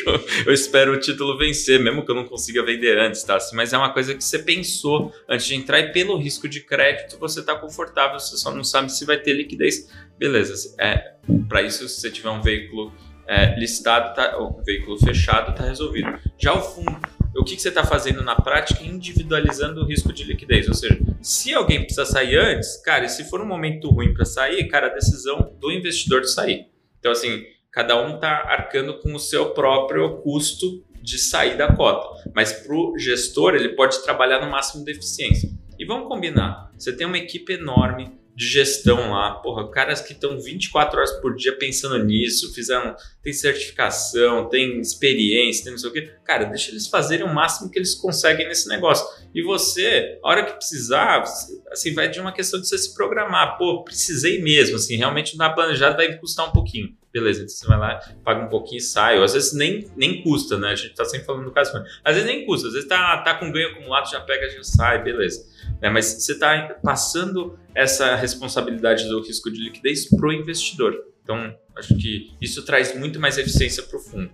[0.06, 3.36] Eu, eu espero o título vencer, mesmo que eu não consiga vender antes, tá?
[3.52, 7.18] Mas é uma coisa que você pensou antes de entrar e pelo risco de crédito
[7.20, 9.90] você está confortável, você só não sabe se vai ter liquidez.
[10.18, 11.12] Beleza, é,
[11.48, 12.92] para isso se você tiver um veículo
[13.28, 16.18] é, listado, tá, um veículo fechado, está resolvido.
[16.38, 16.98] Já o fundo,
[17.38, 18.84] o que, que você está fazendo na prática?
[18.84, 20.68] Individualizando o risco de liquidez.
[20.68, 24.24] Ou seja, se alguém precisa sair antes, cara, e se for um momento ruim para
[24.24, 26.66] sair, cara, a decisão do investidor de sair.
[26.98, 32.28] Então, assim, cada um está arcando com o seu próprio custo de sair da cota.
[32.34, 35.48] Mas para o gestor, ele pode trabalhar no máximo de eficiência.
[35.78, 40.38] E vamos combinar: você tem uma equipe enorme de gestão lá, porra, caras que estão
[40.38, 45.92] 24 horas por dia pensando nisso, fizeram, tem certificação, tem experiência, tem não sei o
[45.92, 46.12] quê.
[46.24, 49.04] Cara, deixa eles fazerem o máximo que eles conseguem nesse negócio.
[49.34, 51.24] E você, a hora que precisar,
[51.72, 53.58] assim, vai de uma questão de você se programar.
[53.58, 56.96] Pô, precisei mesmo, assim, realmente não dá planejado, vai custar um pouquinho.
[57.12, 59.18] Beleza, então você vai lá, paga um pouquinho e sai.
[59.18, 60.68] Ou às vezes nem, nem custa, né?
[60.68, 61.72] A gente tá sempre falando do caso.
[62.04, 65.02] Às vezes nem custa, às vezes tá, tá com ganho acumulado, já pega, já sai,
[65.02, 65.44] beleza.
[65.80, 70.94] É, mas você está passando essa responsabilidade do risco de liquidez para o investidor.
[71.22, 74.30] Então, acho que isso traz muito mais eficiência para o fundo.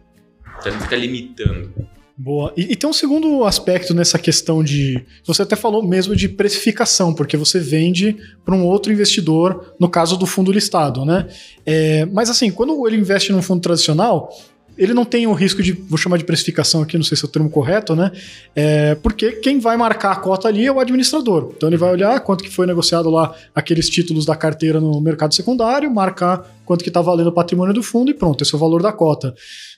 [0.58, 1.72] Então, ele fica limitando.
[2.16, 2.52] Boa.
[2.56, 5.04] E, e, tem um segundo aspecto nessa questão de.
[5.24, 10.16] Você até falou mesmo de precificação, porque você vende para um outro investidor, no caso
[10.16, 11.26] do fundo listado, né?
[11.66, 14.32] É, mas assim, quando ele investe num fundo tradicional,
[14.76, 17.28] ele não tem o risco de, vou chamar de precificação aqui, não sei se é
[17.28, 18.10] o termo correto, né?
[18.54, 21.52] É, porque quem vai marcar a cota ali é o administrador.
[21.56, 25.34] Então ele vai olhar quanto que foi negociado lá aqueles títulos da carteira no mercado
[25.34, 28.60] secundário, marcar quanto que está valendo o patrimônio do fundo e pronto, esse é o
[28.60, 29.34] valor da cota.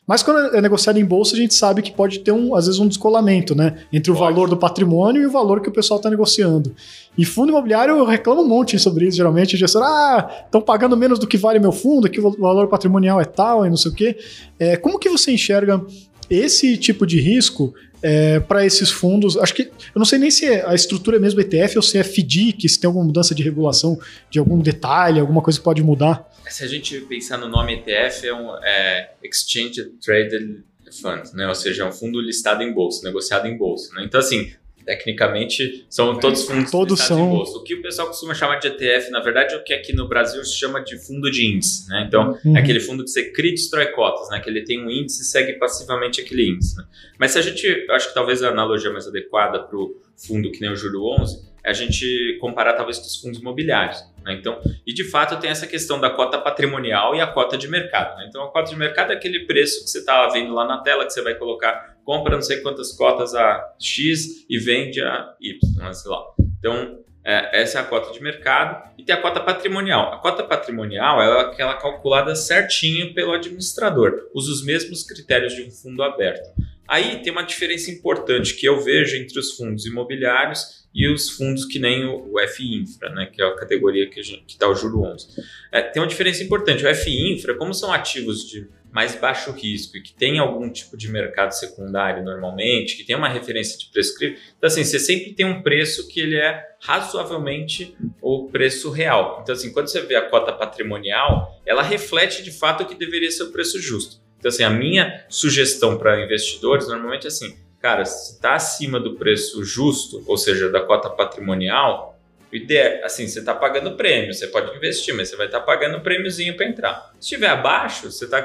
[0.07, 2.81] Mas quando é negociado em bolsa, a gente sabe que pode ter, um, às vezes,
[2.81, 3.79] um descolamento, né?
[3.93, 4.23] Entre pode.
[4.23, 6.73] o valor do patrimônio e o valor que o pessoal está negociando.
[7.19, 9.57] E fundo imobiliário, eu reclamo um monte sobre isso, geralmente.
[9.57, 13.21] O gestor, ah, estão pagando menos do que vale meu fundo, que o valor patrimonial
[13.21, 14.17] é tal e não sei o quê.
[14.59, 15.85] É, como que você enxerga
[16.31, 19.37] esse tipo de risco é, para esses fundos.
[19.37, 22.05] Acho que eu não sei nem se a estrutura é mesmo ETF ou se é
[22.05, 23.99] FDIC, se tem alguma mudança de regulação
[24.31, 26.31] de algum detalhe, alguma coisa que pode mudar.
[26.49, 30.63] Se a gente pensar no nome ETF, é um é Exchange Traded
[31.01, 31.49] Fund, né?
[31.49, 33.93] ou seja, é um fundo listado em bolsa, negociado em bolsa.
[33.95, 34.05] Né?
[34.05, 34.53] Então, assim,
[34.87, 37.35] tecnicamente são todos fundos todos são...
[37.35, 40.09] O que o pessoal costuma chamar de ETF, na verdade, é o que aqui no
[40.09, 42.05] Brasil se chama de fundo de índice, né?
[42.07, 42.57] Então, uhum.
[42.57, 44.41] é aquele fundo que você cria e destrói cotas, né?
[44.41, 46.85] Que ele tem um índice e segue passivamente aquele índice, né?
[47.19, 50.61] Mas se a gente, acho que talvez a analogia mais adequada para o fundo que
[50.61, 54.01] nem o Juro 11 é a gente comparar talvez com os fundos imobiliários.
[54.25, 54.35] Né?
[54.35, 58.17] Então, e de fato tem essa questão da cota patrimonial e a cota de mercado.
[58.19, 58.27] Né?
[58.29, 61.05] Então, a cota de mercado é aquele preço que você está vendo lá na tela
[61.05, 65.59] que você vai colocar, compra não sei quantas cotas a X e vende a Y,
[65.77, 65.93] né?
[65.93, 66.25] sei lá.
[66.59, 70.15] Então, é, essa é a cota de mercado e tem a cota patrimonial.
[70.15, 75.71] A cota patrimonial é aquela calculada certinho pelo administrador, usa os mesmos critérios de um
[75.71, 76.49] fundo aberto.
[76.89, 81.65] Aí tem uma diferença importante que eu vejo entre os fundos imobiliários e os fundos
[81.65, 85.27] que nem o, F-Infra, né, que é a categoria que está o juro 11.
[85.73, 86.85] É, tem uma diferença importante.
[86.85, 91.11] O F-Infra, como são ativos de mais baixo risco e que tem algum tipo de
[91.11, 95.45] mercado secundário normalmente, que tem uma referência de preço cripto, então assim, você sempre tem
[95.45, 99.41] um preço que ele é razoavelmente o preço real.
[99.43, 103.31] Então assim, quando você vê a cota patrimonial, ela reflete de fato o que deveria
[103.31, 104.17] ser o preço justo.
[104.39, 109.17] Então, assim, a minha sugestão para investidores normalmente é assim, cara, se está acima do
[109.17, 112.16] preço justo, ou seja, da cota patrimonial,
[112.57, 115.99] ideia, assim, você está pagando prêmio, você pode investir, mas você vai estar tá pagando
[115.99, 117.11] um prêmiozinho para entrar.
[117.15, 118.43] Se estiver abaixo, você está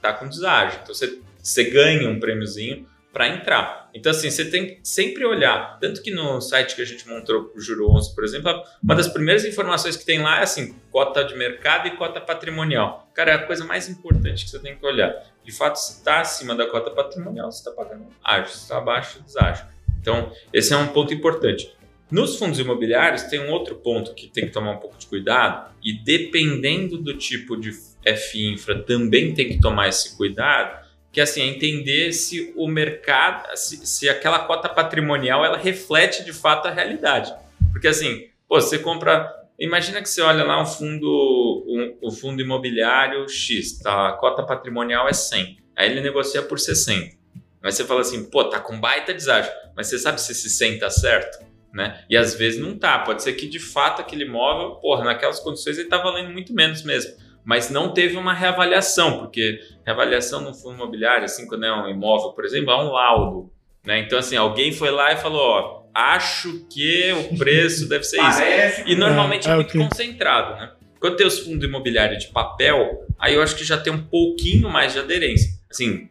[0.00, 3.90] tá com deságio, então você, você ganha um prêmiozinho para entrar.
[3.94, 5.78] Então, assim, você tem que sempre olhar.
[5.78, 9.06] Tanto que no site que a gente montou o Juro 11, por exemplo, uma das
[9.06, 13.10] primeiras informações que tem lá é assim: cota de mercado e cota patrimonial.
[13.12, 15.14] Cara, é a coisa mais importante que você tem que olhar.
[15.44, 18.50] De fato, se está acima da cota patrimonial, você está pagando ágio.
[18.50, 19.66] Se está abaixo, deságio.
[20.00, 21.70] Então, esse é um ponto importante.
[22.12, 25.72] Nos fundos imobiliários, tem um outro ponto que tem que tomar um pouco de cuidado,
[25.82, 27.70] e dependendo do tipo de
[28.04, 33.86] F-infra, também tem que tomar esse cuidado que assim, é entender se o mercado, se,
[33.86, 37.32] se, aquela cota patrimonial ela reflete de fato a realidade.
[37.70, 42.42] Porque assim, pô, você compra, imagina que você olha lá um fundo, um, um fundo
[42.42, 44.08] imobiliário X, tá?
[44.08, 45.58] A cota patrimonial é 100.
[45.76, 47.16] Aí ele negocia por 60.
[47.62, 49.52] Mas você fala assim, pô, tá com baita deságio.
[49.74, 51.51] Mas você sabe se esse 100 tá certo?
[51.72, 52.04] Né?
[52.08, 52.98] E às vezes não tá.
[52.98, 56.82] Pode ser que de fato aquele imóvel, porra, naquelas condições ele tá valendo muito menos
[56.82, 61.88] mesmo mas não teve uma reavaliação, porque reavaliação no fundo imobiliário, assim, quando é um
[61.88, 63.52] imóvel, por exemplo, é um laudo.
[63.84, 63.98] Né?
[64.00, 68.82] Então, assim, alguém foi lá e falou: ó, acho que o preço deve ser isso.
[68.86, 70.70] E normalmente é, é, muito concentrado, né?
[71.00, 74.70] Quando tem os fundos imobiliários de papel, aí eu acho que já tem um pouquinho
[74.70, 75.50] mais de aderência.
[75.68, 76.08] Assim,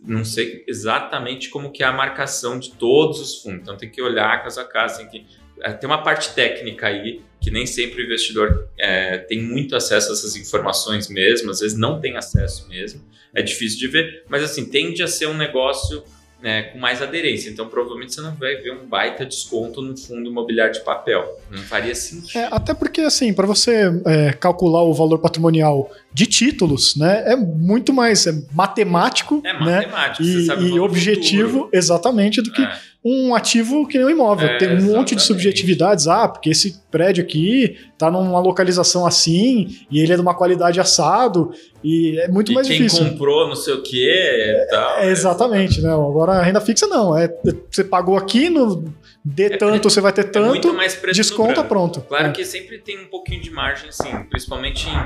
[0.00, 3.62] não sei exatamente como que é a marcação de todos os fundos.
[3.62, 7.20] Então tem que olhar caso a caso, tem que é, tem uma parte técnica aí
[7.40, 11.76] que nem sempre o investidor é, tem muito acesso a essas informações mesmo, às vezes
[11.76, 13.04] não tem acesso mesmo,
[13.34, 16.04] é difícil de ver, mas assim, tende a ser um negócio
[16.42, 17.48] né, com mais aderência.
[17.48, 21.40] Então, provavelmente você não vai ver um baita desconto no fundo imobiliário de papel.
[21.50, 22.36] Não faria sentido.
[22.36, 27.36] É, até porque, assim, para você é, calcular o valor patrimonial de títulos, né, é
[27.36, 32.72] muito mais é matemático, é né, matemático né, e, e objetivo, exatamente, do que é
[33.04, 34.48] um ativo que nem um imóvel.
[34.48, 34.96] É, Tem um exatamente.
[34.96, 36.06] monte de subjetividades.
[36.06, 40.78] Ah, porque esse prédio aqui tá numa localização assim e ele é de uma qualidade
[40.78, 43.04] assado e é muito e mais quem difícil.
[43.04, 44.98] Quem comprou não sei o que e tal.
[44.98, 45.90] É, exatamente, né?
[45.92, 47.16] Agora a renda fixa não.
[47.16, 47.28] É,
[47.70, 48.84] você pagou aqui no
[49.24, 50.76] de é, tanto, você vai ter é tanto,
[51.12, 52.00] desconta, pronto.
[52.02, 52.32] Claro é.
[52.32, 54.10] que sempre tem um pouquinho de margem, sim.
[54.28, 54.96] Principalmente em,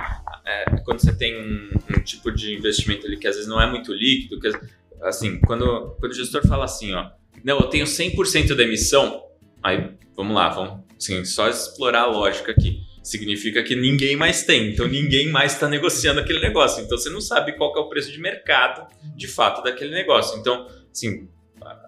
[0.47, 3.71] é, quando você tem um, um, tipo de investimento ali que às vezes não é
[3.71, 4.41] muito líquido.
[4.41, 4.51] Que,
[5.03, 7.11] assim, quando, quando o gestor fala assim, ó,
[7.45, 9.23] não, eu tenho 100% da emissão.
[9.63, 12.81] Aí, vamos lá, vamos assim, só explorar a lógica aqui.
[13.03, 16.83] Significa que ninguém mais tem, então ninguém mais está negociando aquele negócio.
[16.83, 20.39] Então você não sabe qual é o preço de mercado de fato daquele negócio.
[20.41, 21.29] Então, assim,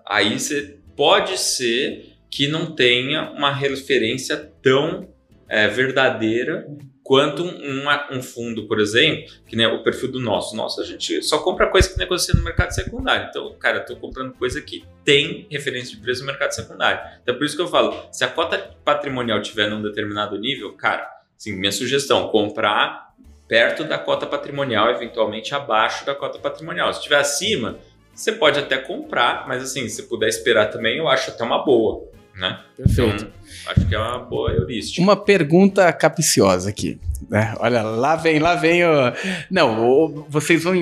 [0.06, 5.08] aí você pode ser que não tenha uma referência tão
[5.48, 6.66] é, verdadeira
[7.08, 10.54] quanto um, um, fundo, por exemplo, que nem o perfil do nosso.
[10.54, 13.28] Nossa, a gente só compra coisa que negocia no mercado secundário.
[13.30, 17.00] Então, cara, estou comprando coisa que tem referência de preço no mercado secundário.
[17.22, 21.10] Então, por isso que eu falo, se a cota patrimonial tiver num determinado nível, cara,
[21.34, 23.14] assim, minha sugestão, comprar
[23.48, 26.92] perto da cota patrimonial, eventualmente abaixo da cota patrimonial.
[26.92, 27.78] Se estiver acima,
[28.14, 32.06] você pode até comprar, mas assim, se puder esperar também, eu acho até uma boa
[32.38, 32.60] né?
[32.76, 33.24] Perfeito.
[33.24, 35.02] Então, acho que é uma boa heurística.
[35.02, 36.98] Uma pergunta capiciosa aqui.
[37.28, 37.54] Né?
[37.58, 39.12] Olha, lá vem, lá vem o...
[39.50, 40.74] Não, vocês vão,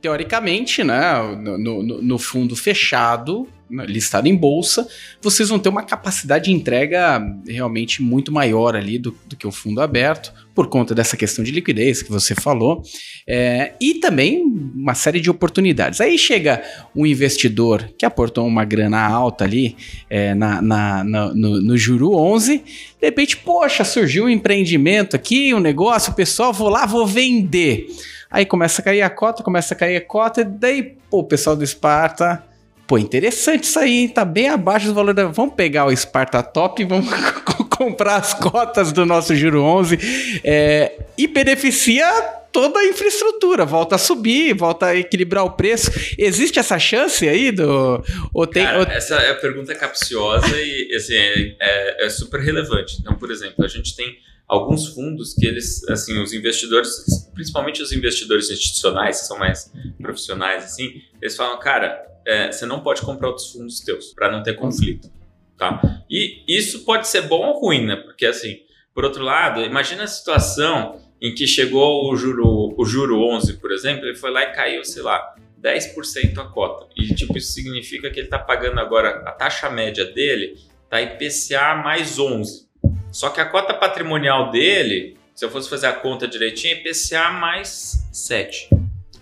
[0.00, 4.88] teoricamente, né, no, no, no fundo fechado, né, listado em bolsa,
[5.22, 9.52] vocês vão ter uma capacidade de entrega realmente muito maior ali do, do que o
[9.52, 12.82] fundo aberto, por conta dessa questão de liquidez que você falou,
[13.26, 16.00] é, e também uma série de oportunidades.
[16.00, 16.62] Aí chega
[16.94, 19.76] um investidor que aportou uma grana alta ali
[20.08, 22.64] é, na, na, na no, no Juro 11, de
[23.00, 27.86] repente, poxa, surgiu um empreendimento aqui, um negócio, pessoal, vou lá, vou vender.
[28.30, 31.24] Aí começa a cair a cota, começa a cair a cota, e daí, pô, o
[31.24, 32.44] pessoal do Esparta
[32.90, 35.26] pô, interessante isso aí, tá bem abaixo do valor da.
[35.26, 37.08] Vamos pegar o Sparta Top e vamos
[37.70, 42.04] comprar as cotas do nosso Juro 11 é, e beneficia
[42.50, 45.88] toda a infraestrutura, volta a subir, volta a equilibrar o preço.
[46.18, 48.04] Existe essa chance aí do.
[48.34, 48.84] Ou tem, Cara, ou...
[48.84, 52.96] Essa é a pergunta capciosa e assim, é, é, é super relevante.
[53.00, 54.18] Então, por exemplo, a gente tem
[54.50, 59.72] alguns fundos que eles, assim, os investidores, principalmente os investidores institucionais, que são mais
[60.02, 64.42] profissionais, assim, eles falam, cara, é, você não pode comprar outros fundos teus para não
[64.42, 65.08] ter conflito,
[65.56, 65.80] tá?
[66.10, 67.94] E isso pode ser bom ou ruim, né?
[67.94, 68.58] Porque assim,
[68.92, 73.70] por outro lado, imagina a situação em que chegou o juro, o juro 11, por
[73.70, 75.32] exemplo, ele foi lá e caiu, sei lá,
[75.62, 76.88] 10% a cota.
[76.96, 80.56] E tipo, isso significa que ele está pagando agora a taxa média dele
[80.88, 82.69] tá IPCA mais 11.
[83.12, 87.30] Só que a cota patrimonial dele, se eu fosse fazer a conta direitinho, é IPCA
[87.32, 88.68] mais 7.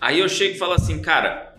[0.01, 1.55] Aí eu chego e falo assim, cara,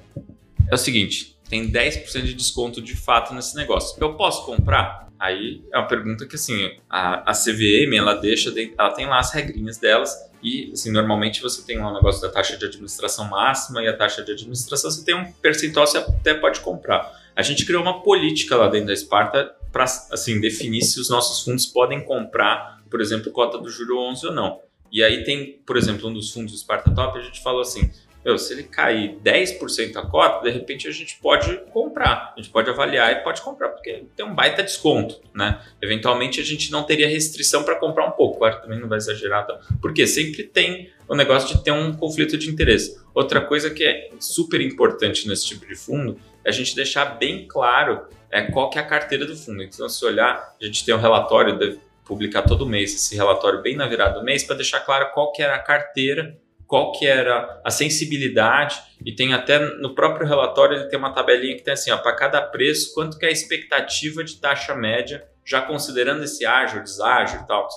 [0.70, 3.98] é o seguinte, tem 10% de desconto de fato nesse negócio.
[4.00, 5.10] Eu posso comprar?
[5.20, 9.34] Aí é uma pergunta que assim, a, a CVM, ela deixa, ela tem lá as
[9.34, 13.88] regrinhas delas e assim, normalmente você tem um negócio da taxa de administração máxima e
[13.90, 17.19] a taxa de administração, você tem um percentual, você até pode comprar.
[17.40, 21.42] A gente criou uma política lá dentro da Sparta para assim, definir se os nossos
[21.42, 24.60] fundos podem comprar, por exemplo, cota do juro 11 ou não.
[24.92, 27.90] E aí tem, por exemplo, um dos fundos do Sparta Top, a gente falou assim,
[28.26, 32.52] meu, se ele cair 10% a cota, de repente a gente pode comprar, a gente
[32.52, 35.62] pode avaliar e pode comprar, porque tem um baita desconto, né?
[35.82, 39.48] Eventualmente a gente não teria restrição para comprar um pouco, claro, também não vai exagerar,
[39.48, 39.58] tá?
[39.82, 43.00] porque sempre tem o negócio de ter um conflito de interesse.
[43.14, 47.48] Outra coisa que é super importante nesse tipo de fundo é a gente deixar bem
[47.48, 49.64] claro é, qual que é a carteira do fundo.
[49.64, 53.76] Então, se olhar, a gente tem um relatório, deve publicar todo mês esse relatório bem
[53.76, 56.38] na virada do mês, para deixar claro qual que era a carteira
[56.70, 61.58] qual que era a sensibilidade e tem até no próprio relatório ele tem uma tabelinha
[61.58, 65.64] que tem assim, para cada preço, quanto que é a expectativa de taxa média, já
[65.64, 67.68] considerando esse ágil, deságio e tal.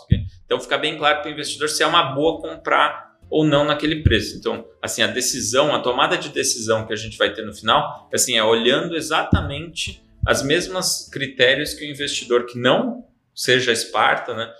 [0.44, 4.02] Então fica bem claro para o investidor se é uma boa comprar ou não naquele
[4.02, 4.36] preço.
[4.36, 8.10] Então, assim, a decisão, a tomada de decisão que a gente vai ter no final,
[8.12, 14.52] assim, é olhando exatamente as mesmas critérios que o investidor que não seja Esparta, né,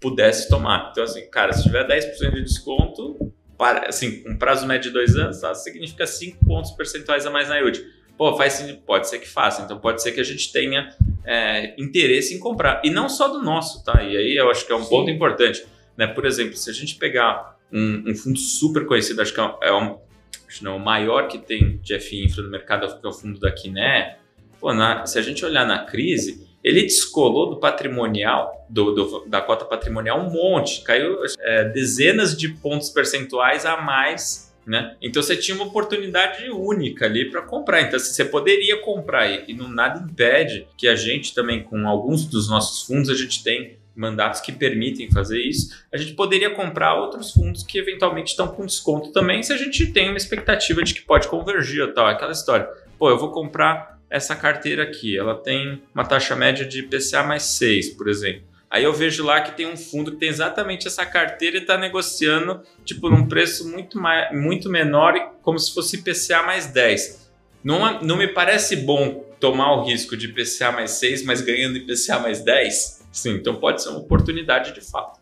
[0.00, 0.88] pudesse tomar.
[0.90, 5.14] Então, assim, cara, se tiver 10% de desconto, para, assim, um prazo médio de dois
[5.14, 7.80] anos, tá, significa 5 pontos percentuais a mais na yield.
[8.16, 9.62] Pô, faz pode ser que faça.
[9.62, 10.92] Então, pode ser que a gente tenha
[11.24, 12.82] é, interesse em comprar.
[12.84, 14.02] E não só do nosso, tá?
[14.02, 14.90] E aí eu acho que é um Sim.
[14.90, 15.64] ponto importante.
[15.96, 16.08] Né?
[16.08, 19.98] Por exemplo, se a gente pegar um, um fundo super conhecido, acho que é, um,
[20.46, 23.38] acho não, o maior que tem de FI Infra no mercado, que é o fundo
[23.38, 24.18] da Kiné,
[24.60, 29.40] pô, na, se a gente olhar na crise, ele descolou do patrimonial, do, do, da
[29.40, 34.96] cota patrimonial um monte, caiu é, dezenas de pontos percentuais a mais, né?
[35.00, 37.80] Então você tinha uma oportunidade única ali para comprar.
[37.80, 41.88] Então assim, você poderia comprar e, e não nada impede que a gente também com
[41.88, 46.50] alguns dos nossos fundos a gente tem mandatos que permitem fazer isso, a gente poderia
[46.50, 50.82] comprar outros fundos que eventualmente estão com desconto também, se a gente tem uma expectativa
[50.82, 52.68] de que pode convergir, tal, aquela história.
[52.98, 57.42] Pô, eu vou comprar essa carteira aqui, ela tem uma taxa média de IPCA mais
[57.42, 58.42] 6, por exemplo.
[58.70, 61.78] Aí eu vejo lá que tem um fundo que tem exatamente essa carteira e está
[61.78, 67.30] negociando tipo num preço muito, mais, muito menor, como se fosse IPCA mais 10.
[67.64, 72.18] Não, não me parece bom tomar o risco de IPCA mais 6, mas ganhando IPCA
[72.18, 72.97] mais 10?
[73.10, 75.18] Sim, então pode ser uma oportunidade de fato.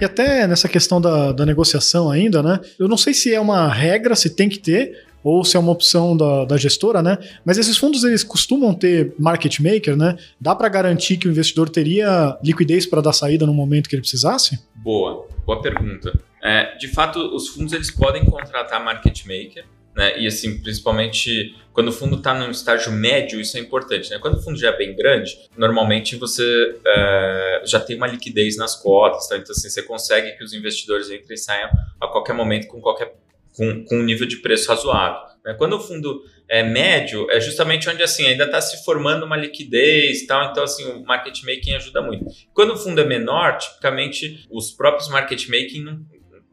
[0.00, 2.60] E até nessa questão da, da negociação ainda, né?
[2.78, 5.72] Eu não sei se é uma regra, se tem que ter, ou se é uma
[5.72, 7.18] opção da, da gestora, né?
[7.44, 10.16] Mas esses fundos eles costumam ter market maker, né?
[10.40, 14.02] Dá para garantir que o investidor teria liquidez para dar saída no momento que ele
[14.02, 14.58] precisasse?
[14.74, 16.16] Boa, boa pergunta.
[16.42, 19.64] É, de fato, os fundos eles podem contratar market maker,
[19.96, 20.18] né?
[20.18, 24.18] E assim, principalmente quando o fundo está num estágio médio, isso é importante, né?
[24.18, 28.76] Quando o fundo já é bem grande, normalmente você é, já tem uma liquidez nas
[28.76, 29.36] cotas, tá?
[29.36, 31.70] Então assim, você consegue que os investidores entrem e saiam
[32.00, 33.14] a qualquer momento com qualquer
[33.56, 35.18] com, com um nível de preço razoável.
[35.42, 35.54] Né?
[35.54, 40.26] Quando o fundo é médio, é justamente onde assim ainda está se formando uma liquidez
[40.26, 42.26] tal, então assim o market making ajuda muito.
[42.52, 46.04] Quando o fundo é menor, tipicamente os próprios market making não,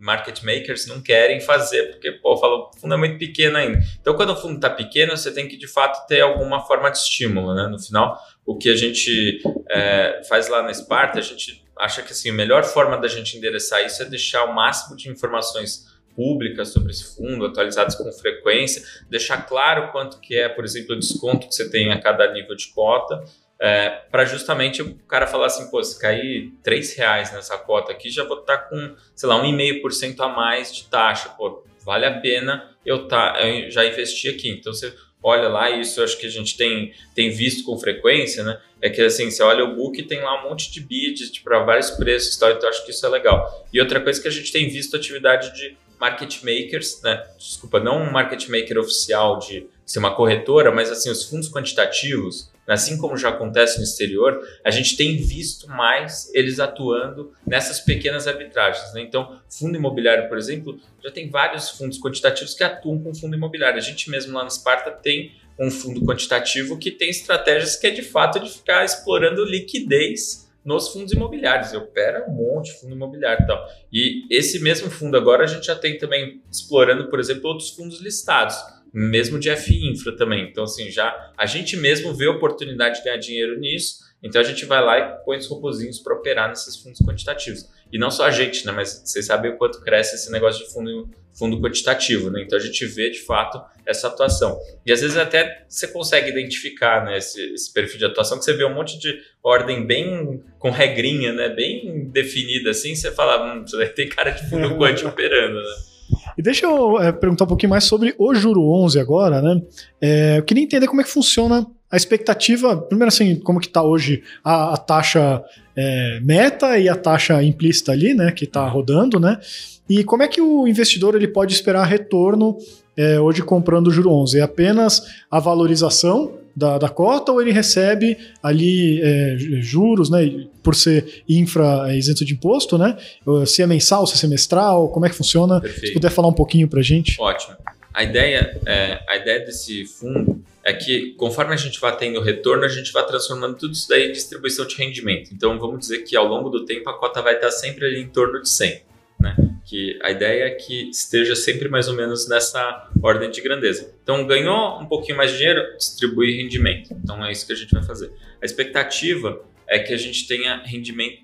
[0.04, 3.80] market makers não querem fazer, porque, pô, falo, o fundo é muito pequeno ainda.
[4.02, 6.98] Então, quando o fundo está pequeno, você tem que, de fato, ter alguma forma de
[6.98, 7.68] estímulo, né?
[7.68, 9.42] No final, o que a gente
[9.72, 13.38] é, faz lá na Sparta, a gente acha que, assim, a melhor forma da gente
[13.38, 18.84] endereçar isso é deixar o máximo de informações públicas sobre esse fundo, atualizadas com frequência,
[19.10, 22.56] deixar claro quanto que é, por exemplo, o desconto que você tem a cada nível
[22.56, 23.24] de cota,
[23.64, 28.10] é, para justamente o cara falar assim, pô, se cair três reais nessa cota aqui,
[28.10, 32.20] já vou estar tá com, sei lá, 1,5% a mais de taxa, pô, vale a
[32.20, 34.50] pena eu, tá, eu já investi aqui.
[34.50, 38.60] Então você olha lá, isso acho que a gente tem, tem visto com frequência, né?
[38.82, 41.90] É que assim, você olha o book tem lá um monte de bids para vários
[41.92, 43.66] preços e tal, então acho que isso é legal.
[43.72, 47.26] E outra coisa que a gente tem visto atividade de market makers, né?
[47.38, 52.52] Desculpa, não um market maker oficial de ser uma corretora, mas assim, os fundos quantitativos,
[52.68, 58.28] assim como já acontece no exterior, a gente tem visto mais eles atuando nessas pequenas
[58.28, 58.94] arbitragens.
[58.94, 59.02] Né?
[59.02, 63.78] Então, fundo imobiliário, por exemplo, já tem vários fundos quantitativos que atuam com fundo imobiliário.
[63.78, 67.92] A gente mesmo lá no Sparta tem um fundo quantitativo que tem estratégias que é
[67.92, 71.74] de fato de ficar explorando liquidez nos fundos imobiliários.
[71.74, 73.68] Opera um monte de fundo imobiliário e tal.
[73.92, 78.00] E esse mesmo fundo agora a gente já tem também explorando, por exemplo, outros fundos
[78.00, 78.56] listados,
[78.94, 80.48] mesmo de FI Infra também.
[80.50, 84.04] Então, assim, já a gente mesmo vê oportunidade de ganhar dinheiro nisso.
[84.24, 87.68] Então a gente vai lá e põe os robozinhos para operar nesses fundos quantitativos.
[87.92, 88.72] E não só a gente, né?
[88.72, 92.42] Mas vocês sabem o quanto cresce esse negócio de fundo, fundo quantitativo, né?
[92.42, 94.58] Então a gente vê de fato essa atuação.
[94.86, 98.54] E às vezes até você consegue identificar né, esse, esse perfil de atuação, que você
[98.54, 99.14] vê um monte de
[99.44, 101.50] ordem bem com regrinha, né?
[101.50, 105.93] Bem definida assim, você fala, hum, tem cara de fundo quant operando, né?
[106.38, 109.62] E deixa eu é, perguntar um pouquinho mais sobre o Juro 11 agora, né?
[110.02, 113.84] É, eu queria entender como é que funciona a expectativa, primeiro assim, como que está
[113.84, 115.44] hoje a, a taxa
[115.76, 119.40] é, meta e a taxa implícita ali, né, que está rodando, né?
[119.88, 122.58] E como é que o investidor ele pode esperar retorno
[122.98, 124.40] é, hoje comprando o juro 11?
[124.40, 130.76] É apenas a valorização da, da cota ou ele recebe ali é, juros, né, por
[130.76, 132.98] ser infra é, isento de imposto, né?
[133.46, 135.60] Se é mensal, se é semestral, como é que funciona?
[135.60, 135.88] Perfeito.
[135.88, 137.16] Se puder falar um pouquinho para gente.
[137.20, 137.56] Ótimo.
[137.94, 142.64] A ideia, é, a ideia desse fundo é que conforme a gente vai tendo retorno,
[142.64, 145.32] a gente vai transformando tudo isso daí em distribuição de rendimento.
[145.34, 148.08] Então vamos dizer que ao longo do tempo a cota vai estar sempre ali em
[148.08, 148.82] torno de 100.
[149.24, 149.38] Né?
[149.64, 153.96] Que a ideia é que esteja sempre mais ou menos nessa ordem de grandeza.
[154.04, 156.94] Então ganhou um pouquinho mais de dinheiro, distribui rendimento.
[157.02, 158.12] Então é isso que a gente vai fazer.
[158.42, 160.62] A expectativa é que a gente tenha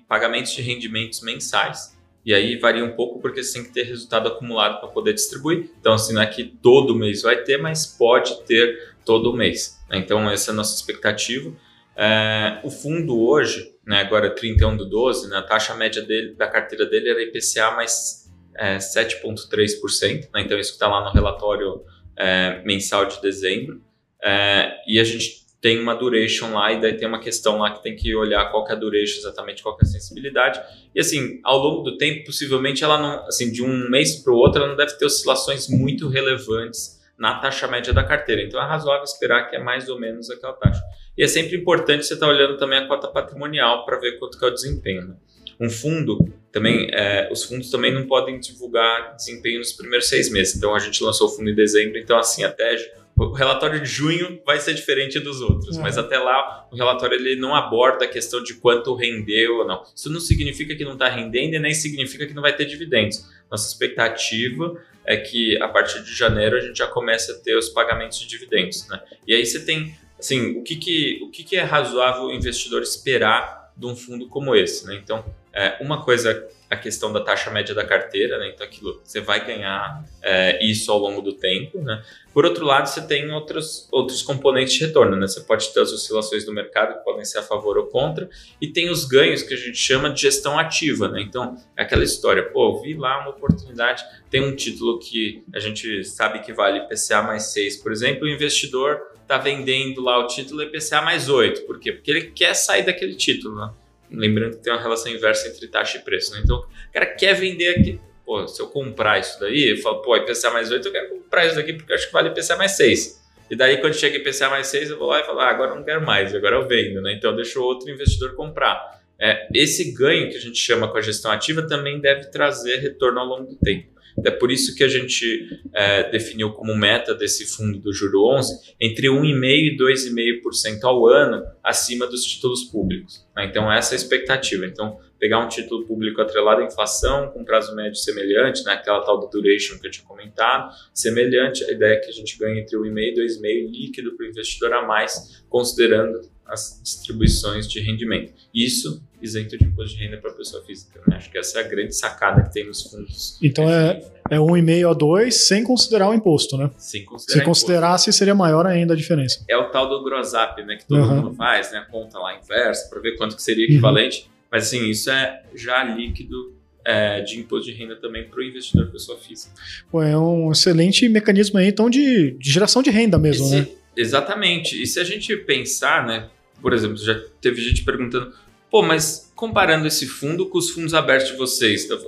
[0.08, 1.94] pagamentos de rendimentos mensais
[2.24, 5.70] E aí varia um pouco porque você tem que ter resultado acumulado para poder distribuir.
[5.78, 9.78] Então, assim, não é que todo mês vai ter, mas pode ter todo mês.
[9.90, 9.98] Né?
[9.98, 11.52] Então, essa é a nossa expectativa.
[11.94, 16.46] É, o fundo hoje, né, agora 31 do 12, né, a taxa média dele, da
[16.46, 20.28] carteira dele era IPCA mais é, 7,3%.
[20.32, 20.42] Né?
[20.42, 21.82] Então, isso está lá no relatório
[22.16, 23.82] é, mensal de dezembro.
[24.22, 27.82] É, e a gente tem uma duration lá e daí tem uma questão lá que
[27.82, 30.60] tem que olhar qual que é a duration exatamente, qual que é a sensibilidade.
[30.94, 34.36] E assim, ao longo do tempo, possivelmente ela não, assim, de um mês para o
[34.36, 38.42] outro, ela não deve ter oscilações muito relevantes na taxa média da carteira.
[38.42, 40.82] Então é razoável esperar que é mais ou menos aquela taxa.
[41.16, 44.38] E é sempre importante você estar tá olhando também a cota patrimonial para ver quanto
[44.38, 45.06] que é o desempenho.
[45.06, 45.14] Né?
[45.60, 50.56] Um fundo também, é, os fundos também não podem divulgar desempenho nos primeiros seis meses.
[50.56, 52.74] Então a gente lançou o fundo em dezembro, então assim até
[53.18, 57.36] o relatório de junho vai ser diferente dos outros, mas até lá o relatório ele
[57.36, 59.82] não aborda a questão de quanto rendeu ou não.
[59.94, 63.28] Isso não significa que não está rendendo e nem significa que não vai ter dividendos.
[63.50, 64.74] Nossa expectativa
[65.10, 68.28] é que a partir de janeiro a gente já comece a ter os pagamentos de
[68.28, 69.02] dividendos, né?
[69.26, 72.80] E aí você tem, assim, o que que, o que, que é razoável o investidor
[72.80, 74.94] esperar de um fundo como esse, né?
[74.94, 78.52] Então, é, uma coisa a questão da taxa média da carteira, né?
[78.54, 82.00] Então aquilo você vai ganhar é, isso ao longo do tempo, né?
[82.32, 85.26] Por outro lado, você tem outros, outros componentes de retorno, né?
[85.26, 88.68] Você pode ter as oscilações do mercado que podem ser a favor ou contra, e
[88.68, 91.20] tem os ganhos que a gente chama de gestão ativa, né?
[91.20, 96.04] Então, é aquela história, pô, vi lá uma oportunidade, tem um título que a gente
[96.04, 100.62] sabe que vale IPCA mais 6, por exemplo, o investidor está vendendo lá o título
[100.62, 101.92] IPCA mais 8, por quê?
[101.92, 103.72] Porque ele quer sair daquele título, né?
[104.10, 106.40] Lembrando que tem uma relação inversa entre taxa e preço, né?
[106.44, 108.00] Então, o cara quer vender aqui.
[108.24, 111.46] Pô, se eu comprar isso daí, eu falo, pô, IPCA mais 8, eu quero comprar
[111.46, 113.20] isso daqui porque acho que vale IPCA mais 6.
[113.50, 115.76] E daí, quando chega IPCA mais 6, eu vou lá e falo, ah, agora eu
[115.76, 117.12] não quero mais, agora eu vendo, né?
[117.12, 119.00] Então, deixo outro investidor comprar.
[119.18, 123.20] É, esse ganho que a gente chama com a gestão ativa também deve trazer retorno
[123.20, 123.99] ao longo do tempo.
[124.24, 128.74] É por isso que a gente é, definiu como meta desse fundo do Juro 11
[128.80, 133.26] entre 1,5% e 2,5% ao ano acima dos títulos públicos.
[133.36, 133.46] Né?
[133.46, 134.66] Então, essa é a expectativa.
[134.66, 138.72] Então, pegar um título público atrelado à inflação, com prazo médio semelhante, né?
[138.72, 142.38] aquela tal do duration que eu tinha comentado, semelhante, a ideia é que a gente
[142.38, 147.80] ganhe entre 1,5% e 2,5% líquido para o investidor a mais, considerando as distribuições de
[147.80, 148.32] rendimento.
[148.52, 151.00] Isso isento de imposto de renda para a pessoa física.
[151.06, 151.16] Né?
[151.16, 153.38] Acho que essa é a grande sacada que tem nos fundos.
[153.42, 156.70] Então é, é 1,5 a 2 sem considerar o imposto, né?
[156.76, 159.44] Sem considerar Se considerasse, seria maior ainda a diferença.
[159.48, 160.76] É o tal do gross up, né?
[160.76, 161.16] Que todo uhum.
[161.16, 161.78] mundo faz, né?
[161.78, 164.22] A conta lá inversa para ver quanto que seria equivalente.
[164.22, 164.30] Uhum.
[164.50, 166.54] Mas assim, isso é já líquido
[166.84, 169.52] é, de imposto de renda também para o investidor pessoa física.
[169.90, 173.68] Pô, é um excelente mecanismo aí, então, de, de geração de renda mesmo, Esse, né?
[173.96, 174.80] Exatamente.
[174.80, 176.28] E se a gente pensar, né?
[176.60, 178.32] Por exemplo, já teve gente perguntando
[178.70, 181.98] Pô, mas comparando esse fundo com os fundos abertos de vocês, então,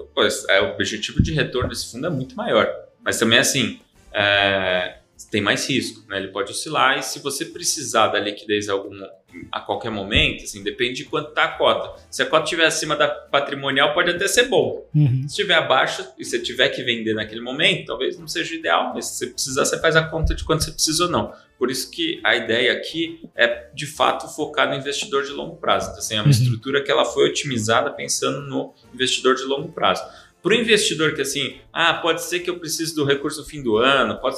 [0.48, 2.70] é, o objetivo de retorno desse fundo é muito maior.
[3.02, 3.80] Mas também, assim,
[4.12, 4.98] é,
[5.30, 6.18] tem mais risco, né?
[6.18, 8.90] Ele pode oscilar e se você precisar da liquidez algum,
[9.50, 12.00] a qualquer momento, assim, depende de quanto está a cota.
[12.10, 14.86] Se a cota estiver acima da patrimonial, pode até ser bom.
[14.94, 15.22] Uhum.
[15.22, 19.06] Se estiver abaixo e você tiver que vender naquele momento, talvez não seja ideal, mas
[19.06, 21.32] se você precisar, você faz a conta de quanto você precisa ou não.
[21.58, 25.90] Por isso que a ideia aqui é, de fato, focar no investidor de longo prazo.
[25.90, 26.30] Então, assim, é uma uhum.
[26.30, 30.02] estrutura que ela foi otimizada pensando no investidor de longo prazo.
[30.42, 33.62] Para o investidor que assim, ah, pode ser que eu precise do recurso no fim
[33.62, 34.36] do ano, pode,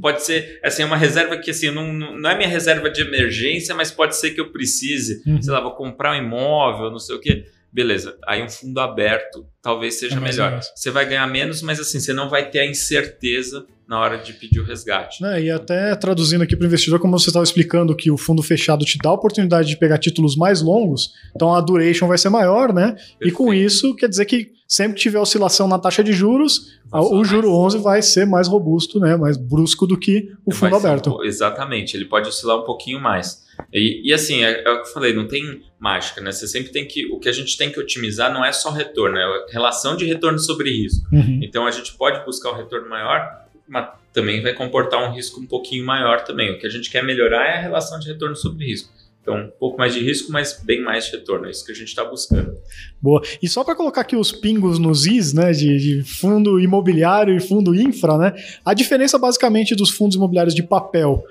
[0.00, 3.90] pode ser assim, uma reserva que assim, não, não é minha reserva de emergência, mas
[3.90, 5.42] pode ser que eu precise, uhum.
[5.42, 7.46] sei lá, vou comprar um imóvel, não sei o quê.
[7.72, 10.60] Beleza, aí um fundo aberto talvez seja é melhor.
[10.74, 14.32] Você vai ganhar menos, mas assim, você não vai ter a incerteza na hora de
[14.32, 15.24] pedir o resgate.
[15.24, 18.40] É, e até traduzindo aqui para o investidor, como você estava explicando que o fundo
[18.40, 22.28] fechado te dá a oportunidade de pegar títulos mais longos, então a duration vai ser
[22.28, 22.92] maior, né?
[22.92, 23.16] Perfeito.
[23.26, 27.24] E com isso, quer dizer que sempre que tiver oscilação na taxa de juros, o
[27.24, 29.16] juro 11 vai ser mais robusto, né?
[29.16, 31.24] mais brusco do que o fundo aberto.
[31.24, 33.44] Exatamente, ele pode oscilar um pouquinho mais.
[33.72, 36.30] E, e assim, é, é, o que eu falei, não tem mágica, né?
[36.30, 37.06] Você sempre tem que.
[37.12, 40.38] O que a gente tem que otimizar não é só retorno, é relação de retorno
[40.38, 41.06] sobre risco.
[41.12, 41.40] Uhum.
[41.42, 45.46] Então a gente pode buscar um retorno maior mas também vai comportar um risco um
[45.46, 46.50] pouquinho maior também.
[46.50, 48.92] O que a gente quer melhorar é a relação de retorno sobre risco.
[49.22, 51.46] Então, um pouco mais de risco, mas bem mais de retorno.
[51.46, 52.54] É isso que a gente está buscando.
[53.00, 53.22] Boa.
[53.42, 57.40] E só para colocar aqui os pingos nos is, né, de, de, fundo imobiliário e
[57.40, 58.32] fundo infra, né,
[58.64, 61.22] a diferença basicamente dos fundos imobiliários de papel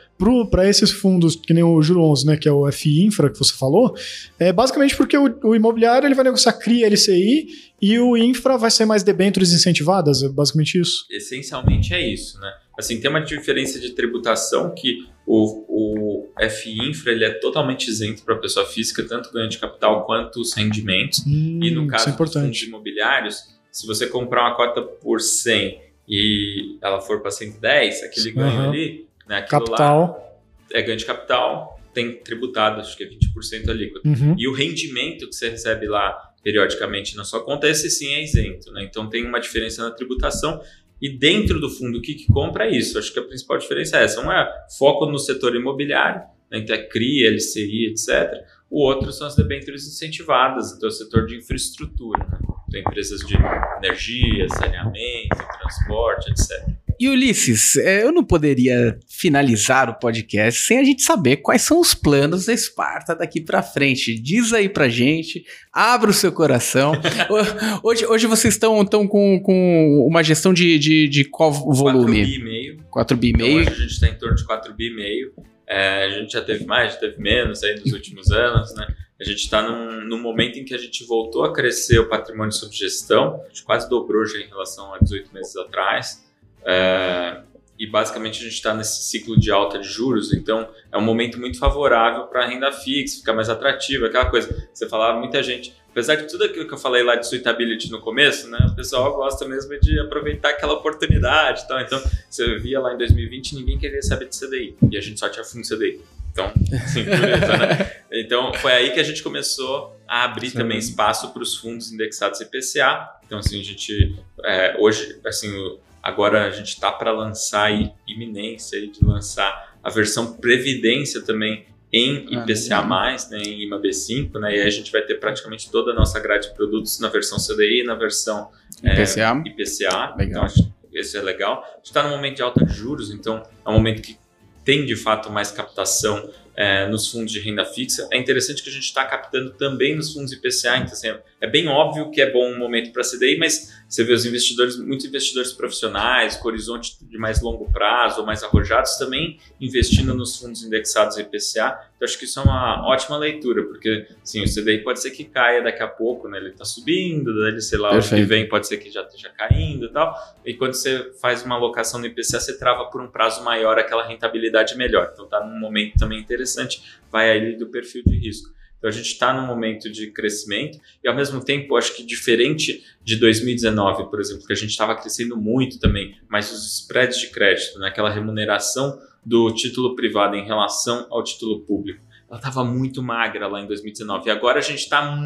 [0.51, 3.39] para esses fundos, que nem o Juro 11, né, que é o FI Infra que
[3.39, 3.95] você falou,
[4.37, 7.47] é basicamente porque o, o imobiliário ele vai negociar CRI, LCI
[7.81, 11.05] e o infra vai ser mais debêntures incentivadas, é basicamente isso?
[11.09, 12.51] Essencialmente é isso, né?
[12.77, 18.23] Assim, tem uma diferença de tributação que o, o FI Infra ele é totalmente isento
[18.23, 21.23] para a pessoa física, tanto ganho de capital quanto os rendimentos.
[21.27, 25.79] Hum, e no caso é dos fundos imobiliários, se você comprar uma cota por 100
[26.07, 28.69] e ela for para 110, aquele ganho Uhum.
[28.69, 30.01] ali, né, aquilo Capital.
[30.01, 30.29] lá
[30.73, 34.07] é ganho de capital, tem tributado, acho que é 20% alíquota.
[34.09, 34.35] Uhum.
[34.35, 38.71] E o rendimento que você recebe lá periodicamente na sua conta, esse sim é isento,
[38.71, 38.83] né?
[38.83, 40.59] Então tem uma diferença na tributação.
[41.01, 42.97] E dentro do fundo, o que, que compra é isso?
[42.99, 44.21] Acho que a principal diferença é essa.
[44.21, 46.21] Um é foco no setor imobiliário,
[46.51, 46.59] né?
[46.59, 48.33] então é CRI, LCI, etc.
[48.69, 52.39] O outro são as debêntures incentivadas, então é o setor de infraestrutura, né?
[52.67, 53.35] Então, empresas de
[53.77, 56.88] energia, saneamento, transporte, etc.
[56.99, 61.79] E Ulisses, é, eu não poderia finalizar o podcast sem a gente saber quais são
[61.79, 64.19] os planos da Esparta daqui pra frente.
[64.19, 66.91] Diz aí pra gente, abra o seu coração.
[67.31, 71.73] Ho- hoje, hoje vocês estão estão com, com uma gestão de, de, de qual 4
[71.73, 72.25] volume?
[72.25, 72.77] bi e meio.
[72.91, 73.59] 4 bi e Então, meio.
[73.61, 75.33] hoje a gente está em torno de 4 bi e meio.
[75.65, 78.87] É, a gente já teve mais, já teve menos aí nos últimos anos, né?
[79.21, 82.51] A gente está num, num momento em que a gente voltou a crescer o patrimônio
[82.53, 83.41] sob gestão.
[83.45, 86.27] A gente quase dobrou já em relação a 18 meses atrás.
[86.65, 87.41] É,
[87.77, 91.39] e basicamente a gente está nesse ciclo de alta de juros, então é um momento
[91.39, 94.67] muito favorável para a renda fixa, ficar mais atrativa, aquela coisa.
[94.73, 98.01] Você falava, muita gente, apesar de tudo aquilo que eu falei lá de suitability no
[98.01, 101.61] começo, né, o pessoal gosta mesmo de aproveitar aquela oportunidade.
[101.63, 101.79] e tal.
[101.79, 105.29] Então, você via lá em 2020, ninguém queria saber de CDI, e a gente só
[105.29, 106.01] tinha fundo CDI.
[106.33, 106.51] Então,
[106.83, 107.91] assim, beleza, né?
[108.11, 110.57] Então, foi aí que a gente começou a abrir Sim.
[110.57, 113.07] também espaço para os fundos indexados IPCA.
[113.25, 117.91] Então, assim, a gente, é, hoje, assim, o- agora a gente está para lançar aí,
[118.07, 122.85] iminência de lançar a versão Previdência também em Ah, IPCA+,
[123.31, 126.19] né, em IMA B5, né, e aí a gente vai ter praticamente toda a nossa
[126.19, 128.49] grade de produtos na versão CDI, na versão
[128.83, 129.43] é, IPCA.
[129.45, 130.15] IPCA.
[130.15, 130.23] Legal.
[130.23, 131.63] Então, acho que esse é legal.
[131.63, 134.17] A gente está num momento de alta de juros, então é um momento que
[134.63, 138.07] tem de fato mais captação é, nos fundos de renda fixa.
[138.11, 141.67] É interessante que a gente está captando também nos fundos IPCA, então assim, é bem
[141.67, 145.51] óbvio que é bom um momento para CDI, mas você vê os investidores, muitos investidores
[145.51, 151.17] profissionais, com horizonte de mais longo prazo ou mais arrojados, também investindo nos fundos indexados
[151.17, 151.89] IPCA.
[151.95, 155.23] Então acho que isso é uma ótima leitura, porque sim, o CDI pode ser que
[155.23, 156.37] caia daqui a pouco, né?
[156.37, 159.87] Ele está subindo, daí, sei lá, o que vem pode ser que já esteja caindo
[159.87, 160.15] e tal.
[160.45, 164.07] E quando você faz uma alocação no IPCA, você trava por um prazo maior aquela
[164.07, 165.09] rentabilidade melhor.
[165.11, 168.58] Então está num momento também interessante, vai aí do perfil de risco.
[168.79, 172.83] Então a gente está num momento de crescimento e ao mesmo tempo acho que diferente
[173.03, 177.29] de 2019, por exemplo, que a gente estava crescendo muito também, mas os spreads de
[177.29, 183.01] crédito, né, aquela remuneração do título privado em relação ao título público, ela estava muito
[183.01, 184.27] magra lá em 2019.
[184.27, 185.17] E agora a gente está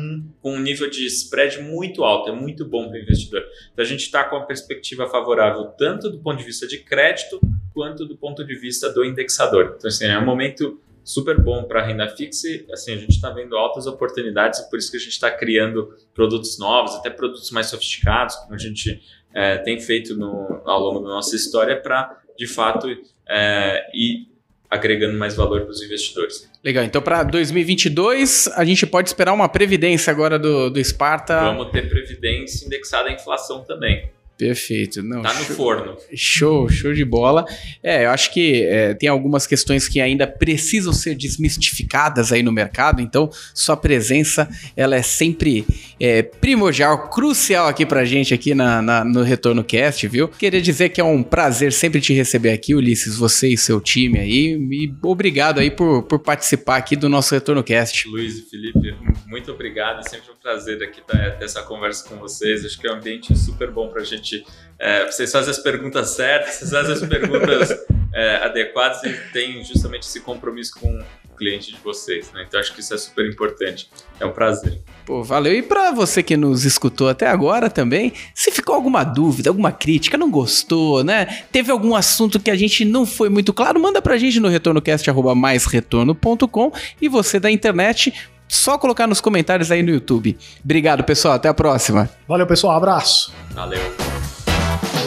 [0.42, 3.44] com um nível de spread muito alto, é muito bom para o investidor.
[3.74, 7.42] Então a gente está com uma perspectiva favorável tanto do ponto de vista de crédito
[7.74, 9.76] quanto do ponto de vista do indexador.
[9.78, 12.48] Então assim, é um momento super bom para renda fixa.
[12.48, 15.30] e, Assim, a gente está vendo altas oportunidades e por isso que a gente está
[15.30, 19.02] criando produtos novos, até produtos mais sofisticados, como a gente
[19.34, 22.88] é, tem feito no, ao longo da nossa história, para de fato
[23.30, 24.34] é, ir
[24.70, 26.50] agregando mais valor para os investidores.
[26.64, 31.42] Legal, então para 2022 a gente pode esperar uma previdência agora do, do Sparta.
[31.42, 34.10] Vamos ter previdência indexada à inflação também.
[34.38, 35.02] Perfeito.
[35.04, 35.96] Não, Tá no show- forno.
[36.14, 37.46] Show, show de bola.
[37.82, 42.52] É, eu acho que é, tem algumas questões que ainda precisam ser desmistificadas aí no
[42.52, 45.66] mercado, então sua presença ela é sempre
[46.00, 50.28] é, primordial, crucial aqui pra gente aqui na, na- no Retorno Cast, viu?
[50.28, 54.20] Queria dizer que é um prazer sempre te receber aqui, Ulisses, você e seu time
[54.20, 58.08] aí, e obrigado aí por, por participar aqui do nosso Retorno Cast.
[58.10, 58.96] Luiz e Felipe,
[59.28, 60.00] muito obrigado.
[60.00, 62.66] É sempre um prazer aqui tá- ter essa conversa com vocês.
[62.66, 64.06] Acho que é um ambiente super bom para a
[64.38, 64.48] gente.
[64.80, 67.70] é, vocês fazem as perguntas certas, vocês fazem as perguntas
[68.14, 71.04] é, adequadas e tem justamente esse compromisso com
[71.34, 72.32] o cliente de vocês.
[72.32, 72.46] Né?
[72.48, 73.90] Então acho que isso é super importante.
[74.20, 74.80] É um prazer.
[75.06, 75.54] Pô, valeu.
[75.54, 80.18] E pra você que nos escutou até agora também, se ficou alguma dúvida, alguma crítica,
[80.18, 81.44] não gostou, né?
[81.52, 86.72] Teve algum assunto que a gente não foi muito claro, manda pra gente no retornocast@maisretorno.com
[87.02, 88.14] e você da internet,
[88.54, 90.38] só colocar nos comentários aí no YouTube.
[90.64, 92.10] Obrigado, pessoal, até a próxima.
[92.28, 92.78] Valeu, pessoal.
[92.78, 93.34] Abraço.
[93.52, 93.82] Valeu.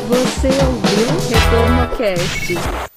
[0.08, 2.95] Você ouviu Retorno Cast.